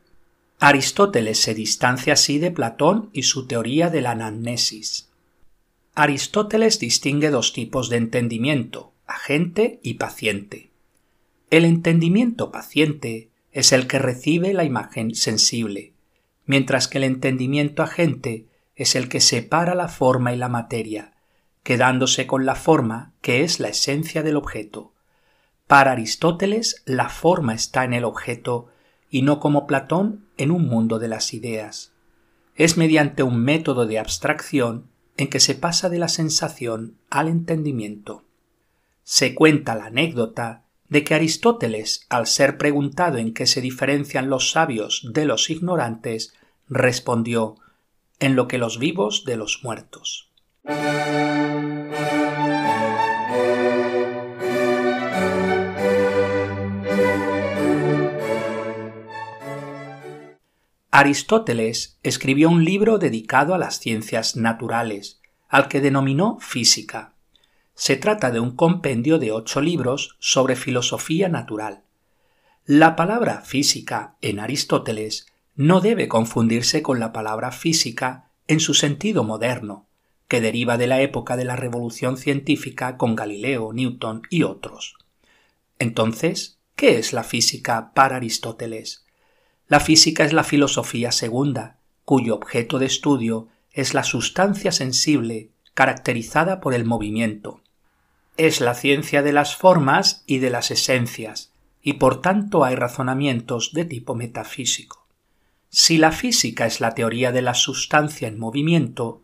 Aristóteles 0.59 1.39
se 1.39 1.55
distancia 1.55 2.13
así 2.13 2.37
de 2.37 2.51
Platón 2.51 3.09
y 3.13 3.23
su 3.23 3.47
teoría 3.47 3.89
de 3.89 4.01
la 4.01 4.11
anamnesis. 4.11 5.09
Aristóteles 5.95 6.79
distingue 6.79 7.31
dos 7.31 7.51
tipos 7.51 7.89
de 7.89 7.97
entendimiento, 7.97 8.93
agente 9.07 9.79
y 9.81 9.95
paciente. 9.95 10.69
El 11.49 11.65
entendimiento 11.65 12.51
paciente 12.51 13.29
es 13.51 13.71
el 13.73 13.87
que 13.87 13.99
recibe 13.99 14.53
la 14.53 14.63
imagen 14.63 15.15
sensible, 15.15 15.93
mientras 16.45 16.87
que 16.87 16.99
el 16.99 17.03
entendimiento 17.05 17.83
agente 17.83 18.45
es 18.75 18.95
el 18.95 19.09
que 19.09 19.19
separa 19.19 19.75
la 19.75 19.87
forma 19.87 20.33
y 20.33 20.37
la 20.37 20.47
materia, 20.47 21.10
quedándose 21.63 22.27
con 22.27 22.45
la 22.45 22.55
forma 22.55 23.13
que 23.21 23.43
es 23.43 23.59
la 23.59 23.69
esencia 23.69 24.23
del 24.23 24.35
objeto. 24.35 24.93
Para 25.67 25.91
Aristóteles 25.91 26.83
la 26.85 27.09
forma 27.09 27.53
está 27.53 27.83
en 27.83 27.93
el 27.93 28.03
objeto 28.03 28.67
y 29.09 29.21
no 29.21 29.39
como 29.39 29.67
Platón 29.67 30.25
en 30.37 30.51
un 30.51 30.67
mundo 30.67 30.99
de 30.99 31.07
las 31.07 31.33
ideas. 31.33 31.93
Es 32.55 32.77
mediante 32.77 33.23
un 33.23 33.43
método 33.43 33.85
de 33.85 33.99
abstracción 33.99 34.87
en 35.17 35.29
que 35.29 35.39
se 35.39 35.55
pasa 35.55 35.89
de 35.89 35.99
la 35.99 36.07
sensación 36.07 36.97
al 37.09 37.27
entendimiento. 37.27 38.23
Se 39.03 39.35
cuenta 39.35 39.75
la 39.75 39.85
anécdota 39.85 40.63
de 40.89 41.03
que 41.03 41.15
Aristóteles, 41.15 42.05
al 42.09 42.27
ser 42.27 42.57
preguntado 42.57 43.17
en 43.17 43.33
qué 43.33 43.45
se 43.45 43.61
diferencian 43.61 44.29
los 44.29 44.51
sabios 44.51 45.07
de 45.13 45.25
los 45.25 45.49
ignorantes, 45.49 46.33
respondió 46.67 47.55
en 48.19 48.35
lo 48.35 48.47
que 48.47 48.57
los 48.57 48.77
vivos 48.77 49.23
de 49.25 49.37
los 49.37 49.63
muertos. 49.63 50.30
Aristóteles 60.93 61.97
escribió 62.03 62.49
un 62.49 62.63
libro 62.63 62.99
dedicado 62.99 63.55
a 63.55 63.57
las 63.57 63.79
ciencias 63.79 64.35
naturales, 64.35 65.21
al 65.49 65.67
que 65.67 65.81
denominó 65.81 66.37
Física. 66.41 67.13
Se 67.73 67.95
trata 67.95 68.29
de 68.29 68.39
un 68.39 68.55
compendio 68.55 69.17
de 69.17 69.31
ocho 69.31 69.61
libros 69.61 70.17
sobre 70.19 70.55
filosofía 70.55 71.27
natural. 71.27 71.83
La 72.65 72.95
palabra 72.95 73.41
física 73.41 74.15
en 74.21 74.39
Aristóteles 74.39 75.25
no 75.55 75.81
debe 75.81 76.07
confundirse 76.07 76.83
con 76.83 76.99
la 76.99 77.13
palabra 77.13 77.51
física 77.51 78.29
en 78.47 78.59
su 78.59 78.73
sentido 78.73 79.23
moderno, 79.23 79.87
que 80.31 80.39
deriva 80.39 80.77
de 80.77 80.87
la 80.87 81.01
época 81.01 81.35
de 81.35 81.43
la 81.43 81.57
revolución 81.57 82.15
científica 82.15 82.95
con 82.95 83.17
Galileo, 83.17 83.73
Newton 83.73 84.21
y 84.29 84.43
otros. 84.43 84.95
Entonces, 85.77 86.57
¿qué 86.77 86.97
es 86.99 87.11
la 87.11 87.25
física 87.25 87.91
para 87.93 88.15
Aristóteles? 88.15 89.03
La 89.67 89.81
física 89.81 90.23
es 90.23 90.31
la 90.31 90.45
filosofía 90.45 91.11
segunda, 91.11 91.79
cuyo 92.05 92.33
objeto 92.33 92.79
de 92.79 92.85
estudio 92.85 93.49
es 93.73 93.93
la 93.93 94.05
sustancia 94.05 94.71
sensible 94.71 95.49
caracterizada 95.73 96.61
por 96.61 96.75
el 96.75 96.85
movimiento. 96.85 97.59
Es 98.37 98.61
la 98.61 98.73
ciencia 98.73 99.23
de 99.23 99.33
las 99.33 99.57
formas 99.57 100.23
y 100.27 100.39
de 100.39 100.49
las 100.49 100.71
esencias, 100.71 101.51
y 101.81 101.95
por 101.95 102.21
tanto 102.21 102.63
hay 102.63 102.75
razonamientos 102.75 103.73
de 103.73 103.83
tipo 103.83 104.15
metafísico. 104.15 105.05
Si 105.67 105.97
la 105.97 106.13
física 106.13 106.65
es 106.65 106.79
la 106.79 106.93
teoría 106.93 107.33
de 107.33 107.41
la 107.41 107.53
sustancia 107.53 108.29
en 108.29 108.39
movimiento, 108.39 109.23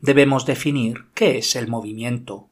debemos 0.00 0.46
definir 0.46 1.06
qué 1.14 1.38
es 1.38 1.56
el 1.56 1.68
movimiento, 1.68 2.48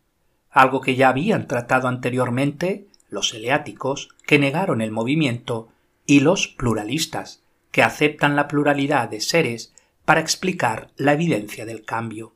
algo 0.51 0.81
que 0.81 0.97
ya 0.97 1.09
habían 1.09 1.47
tratado 1.47 1.89
anteriormente 1.89 2.89
los 3.09 3.35
eleáticos, 3.35 4.09
que 4.27 4.39
negaron 4.39 4.81
el 4.81 4.91
movimiento 4.91 5.69
y 6.07 6.21
los 6.21 6.49
pluralistas, 6.49 7.43
que 7.71 7.83
aceptan 7.83 8.37
la 8.37 8.49
pluralidad 8.49 9.09
de 9.09 9.21
seres 9.21 9.75
para 10.05 10.21
explicar 10.21 10.91
la 10.97 11.13
evidencia 11.13 11.65
del 11.65 11.85
cambio. 11.85 12.35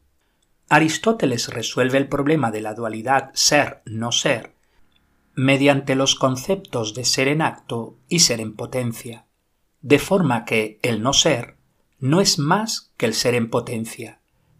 Aristóteles 0.68 1.48
resuelve 1.48 1.98
el 1.98 2.08
problema 2.08 2.50
de 2.50 2.60
la 2.60 2.74
dualidad 2.74 3.30
ser-no 3.34 4.12
ser 4.12 4.52
mediante 5.34 5.94
los 5.94 6.16
conceptos 6.16 6.94
de 6.94 7.04
ser 7.04 7.28
en 7.28 7.42
acto 7.42 7.96
y 8.08 8.18
ser 8.18 8.40
en 8.40 8.56
potencia, 8.56 9.26
de 9.82 10.00
forma 10.00 10.44
que 10.44 10.80
el 10.82 11.00
no 11.00 11.12
ser 11.12 11.56
no 12.00 12.20
es 12.20 12.40
más 12.40 12.92
que 12.96 13.06
el 13.06 13.14
ser 13.14 13.36
en 13.36 13.48
potencia, 13.48 14.17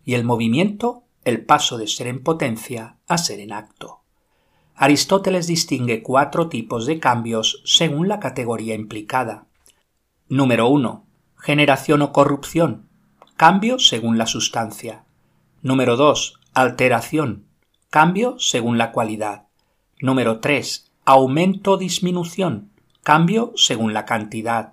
y 0.09 0.14
el 0.14 0.25
movimiento 0.25 1.03
el 1.27 1.44
paso 1.44 1.77
de 1.77 1.87
ser 1.87 2.07
en 2.07 2.23
potencia 2.23 2.97
a 3.09 3.18
ser 3.18 3.40
en 3.40 3.53
acto. 3.53 4.01
Aristóteles 4.75 5.47
distingue 5.47 6.03
cuatro 6.03 6.49
tipos 6.49 6.87
de 6.87 6.99
cambios 6.99 7.61
según 7.66 8.09
la 8.09 8.18
categoría 8.18 8.75
implicada. 8.75 9.49
Número 10.27 10.66
1. 10.68 11.05
Generación 11.37 12.01
o 12.01 12.12
corrupción. 12.14 12.88
Cambio 13.37 13.79
según 13.79 14.16
la 14.16 14.25
sustancia. 14.25 15.05
Número 15.61 15.99
2. 15.99 16.40
Alteración. 16.55 17.44
Cambio 17.90 18.37
según 18.38 18.79
la 18.79 18.92
cualidad. 18.92 19.49
Número 20.01 20.40
3. 20.40 20.90
Aumento 21.05 21.73
o 21.73 21.77
disminución. 21.77 22.71
Cambio 23.03 23.53
según 23.57 23.92
la 23.92 24.07
cantidad. 24.07 24.73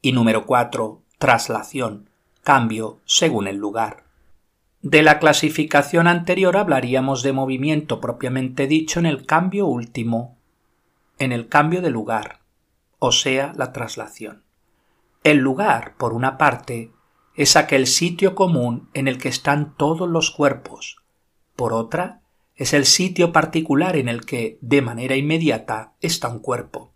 Y 0.00 0.12
número 0.12 0.46
4. 0.46 1.02
Traslación. 1.18 2.08
Cambio 2.42 3.00
según 3.04 3.46
el 3.46 3.56
lugar. 3.58 4.08
De 4.82 5.02
la 5.02 5.18
clasificación 5.18 6.06
anterior 6.06 6.56
hablaríamos 6.56 7.22
de 7.22 7.34
movimiento 7.34 8.00
propiamente 8.00 8.66
dicho 8.66 8.98
en 8.98 9.04
el 9.04 9.26
cambio 9.26 9.66
último, 9.66 10.38
en 11.18 11.32
el 11.32 11.48
cambio 11.48 11.82
de 11.82 11.90
lugar, 11.90 12.40
o 12.98 13.12
sea, 13.12 13.52
la 13.56 13.74
traslación. 13.74 14.42
El 15.22 15.36
lugar, 15.36 15.96
por 15.98 16.14
una 16.14 16.38
parte, 16.38 16.92
es 17.36 17.56
aquel 17.56 17.86
sitio 17.86 18.34
común 18.34 18.88
en 18.94 19.06
el 19.06 19.18
que 19.18 19.28
están 19.28 19.76
todos 19.76 20.08
los 20.08 20.30
cuerpos. 20.30 20.96
Por 21.56 21.74
otra, 21.74 22.22
es 22.56 22.72
el 22.72 22.86
sitio 22.86 23.32
particular 23.32 23.96
en 23.96 24.08
el 24.08 24.24
que, 24.24 24.56
de 24.62 24.80
manera 24.80 25.14
inmediata, 25.14 25.92
está 26.00 26.28
un 26.28 26.38
cuerpo. 26.38 26.94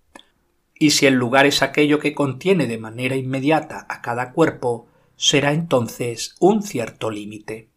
Y 0.74 0.92
si 0.92 1.04
el 1.04 1.14
lugar 1.14 1.44
es 1.44 1.60
aquello 1.60 1.98
que 1.98 2.14
contiene 2.14 2.66
de 2.66 2.78
manera 2.78 3.14
inmediata 3.14 3.86
a 3.90 4.00
cada 4.00 4.32
cuerpo, 4.32 4.88
será 5.16 5.52
entonces 5.52 6.34
un 6.40 6.62
cierto 6.62 7.10
límite. 7.10 7.73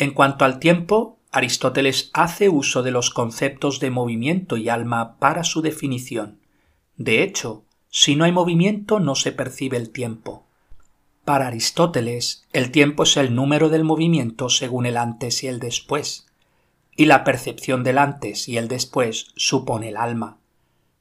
En 0.00 0.12
cuanto 0.12 0.46
al 0.46 0.60
tiempo, 0.60 1.18
Aristóteles 1.30 2.08
hace 2.14 2.48
uso 2.48 2.82
de 2.82 2.90
los 2.90 3.10
conceptos 3.10 3.80
de 3.80 3.90
movimiento 3.90 4.56
y 4.56 4.70
alma 4.70 5.18
para 5.18 5.44
su 5.44 5.60
definición. 5.60 6.38
De 6.96 7.22
hecho, 7.22 7.64
si 7.90 8.16
no 8.16 8.24
hay 8.24 8.32
movimiento 8.32 8.98
no 8.98 9.14
se 9.14 9.30
percibe 9.30 9.76
el 9.76 9.90
tiempo. 9.90 10.46
Para 11.26 11.48
Aristóteles, 11.48 12.46
el 12.54 12.70
tiempo 12.70 13.02
es 13.02 13.18
el 13.18 13.34
número 13.34 13.68
del 13.68 13.84
movimiento 13.84 14.48
según 14.48 14.86
el 14.86 14.96
antes 14.96 15.44
y 15.44 15.48
el 15.48 15.60
después, 15.60 16.26
y 16.96 17.04
la 17.04 17.22
percepción 17.22 17.84
del 17.84 17.98
antes 17.98 18.48
y 18.48 18.56
el 18.56 18.68
después 18.68 19.26
supone 19.36 19.90
el 19.90 19.98
alma. 19.98 20.38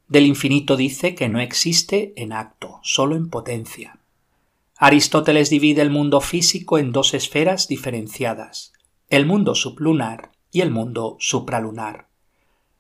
Del 0.09 0.25
infinito 0.25 0.75
dice 0.75 1.15
que 1.15 1.29
no 1.29 1.39
existe 1.39 2.11
en 2.17 2.33
acto, 2.33 2.81
solo 2.83 3.15
en 3.15 3.29
potencia. 3.29 3.97
Aristóteles 4.75 5.49
divide 5.49 5.83
el 5.83 5.89
mundo 5.89 6.19
físico 6.19 6.77
en 6.77 6.91
dos 6.91 7.13
esferas 7.13 7.69
diferenciadas, 7.69 8.73
el 9.09 9.25
mundo 9.25 9.55
sublunar 9.55 10.33
y 10.51 10.61
el 10.61 10.69
mundo 10.69 11.17
supralunar. 11.19 12.05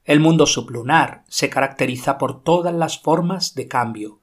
El 0.05 0.19
mundo 0.19 0.45
sublunar 0.45 1.23
se 1.27 1.49
caracteriza 1.49 2.19
por 2.19 2.43
todas 2.43 2.73
las 2.73 2.99
formas 2.99 3.55
de 3.55 3.67
cambio, 3.67 4.19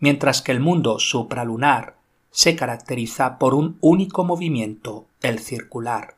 mientras 0.00 0.42
que 0.42 0.50
el 0.50 0.58
mundo 0.58 0.98
supralunar 0.98 1.96
se 2.32 2.56
caracteriza 2.56 3.38
por 3.38 3.54
un 3.54 3.78
único 3.80 4.24
movimiento, 4.24 5.06
el 5.22 5.38
circular. 5.38 6.16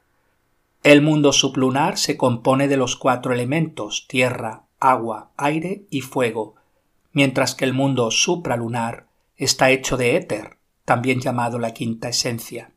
El 0.83 1.03
mundo 1.03 1.35
sublunar 1.35 1.99
se 1.99 2.16
compone 2.16 2.66
de 2.66 2.79
los 2.79 2.96
cuatro 2.96 3.35
elementos 3.35 4.07
tierra, 4.09 4.62
agua, 4.81 5.33
aire 5.37 5.83
y 5.90 6.01
fuego, 6.01 6.55
mientras 7.12 7.55
que 7.55 7.66
el 7.66 7.75
mundo 7.75 8.11
supralunar 8.11 9.07
está 9.37 9.68
hecho 9.68 9.99
de 9.99 10.16
éter, 10.16 10.57
también 10.87 11.20
llamado 11.20 11.59
la 11.59 11.75
quinta 11.75 12.09
esencia. 12.09 12.70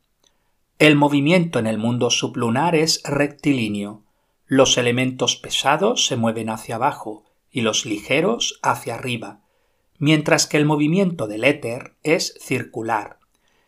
El 0.80 0.96
movimiento 0.96 1.60
en 1.60 1.68
el 1.68 1.78
mundo 1.78 2.10
sublunar 2.10 2.74
es 2.74 3.04
rectilíneo. 3.04 4.06
Los 4.48 4.78
elementos 4.78 5.36
pesados 5.36 6.06
se 6.06 6.16
mueven 6.16 6.50
hacia 6.50 6.76
abajo 6.76 7.26
y 7.52 7.62
los 7.62 7.86
ligeros 7.86 8.62
hacia 8.64 8.96
arriba, 8.96 9.42
mientras 9.98 10.48
que 10.48 10.56
el 10.56 10.66
movimiento 10.66 11.28
del 11.28 11.44
éter 11.44 11.96
es 12.04 12.34
circular. 12.40 13.18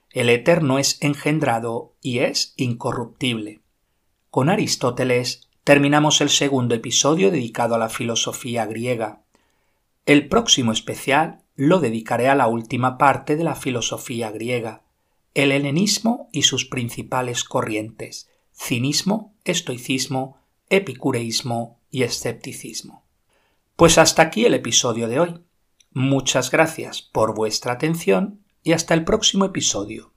El 0.09 0.29
éter 0.29 0.63
no 0.63 0.79
es 0.79 1.01
engendrado 1.01 1.91
y 2.01 2.19
es 2.19 2.53
incorruptible. 2.55 3.59
Con 4.29 4.49
Aristóteles 4.49 5.49
terminamos 5.65 6.21
el 6.21 6.29
segundo 6.29 6.75
episodio 6.75 7.29
dedicado 7.29 7.75
a 7.75 7.77
la 7.77 7.89
filosofía 7.89 8.65
griega. 8.65 9.21
El 10.05 10.29
próximo 10.29 10.71
especial 10.71 11.41
lo 11.57 11.81
dedicaré 11.81 12.29
a 12.29 12.35
la 12.35 12.47
última 12.47 12.97
parte 12.97 13.35
de 13.35 13.43
la 13.43 13.55
filosofía 13.55 14.31
griega, 14.31 14.83
el 15.33 15.51
helenismo 15.51 16.29
y 16.31 16.43
sus 16.43 16.65
principales 16.65 17.43
corrientes, 17.43 18.29
cinismo, 18.53 19.33
estoicismo, 19.45 20.37
epicureísmo 20.69 21.79
y 21.89 22.03
escepticismo. 22.03 23.05
Pues 23.75 23.97
hasta 23.97 24.21
aquí 24.21 24.45
el 24.45 24.53
episodio 24.53 25.07
de 25.07 25.19
hoy. 25.19 25.41
Muchas 25.91 26.51
gracias 26.51 27.01
por 27.01 27.33
vuestra 27.33 27.73
atención 27.73 28.41
y 28.63 28.73
hasta 28.73 28.93
el 28.93 29.03
próximo 29.03 29.45
episodio. 29.45 30.10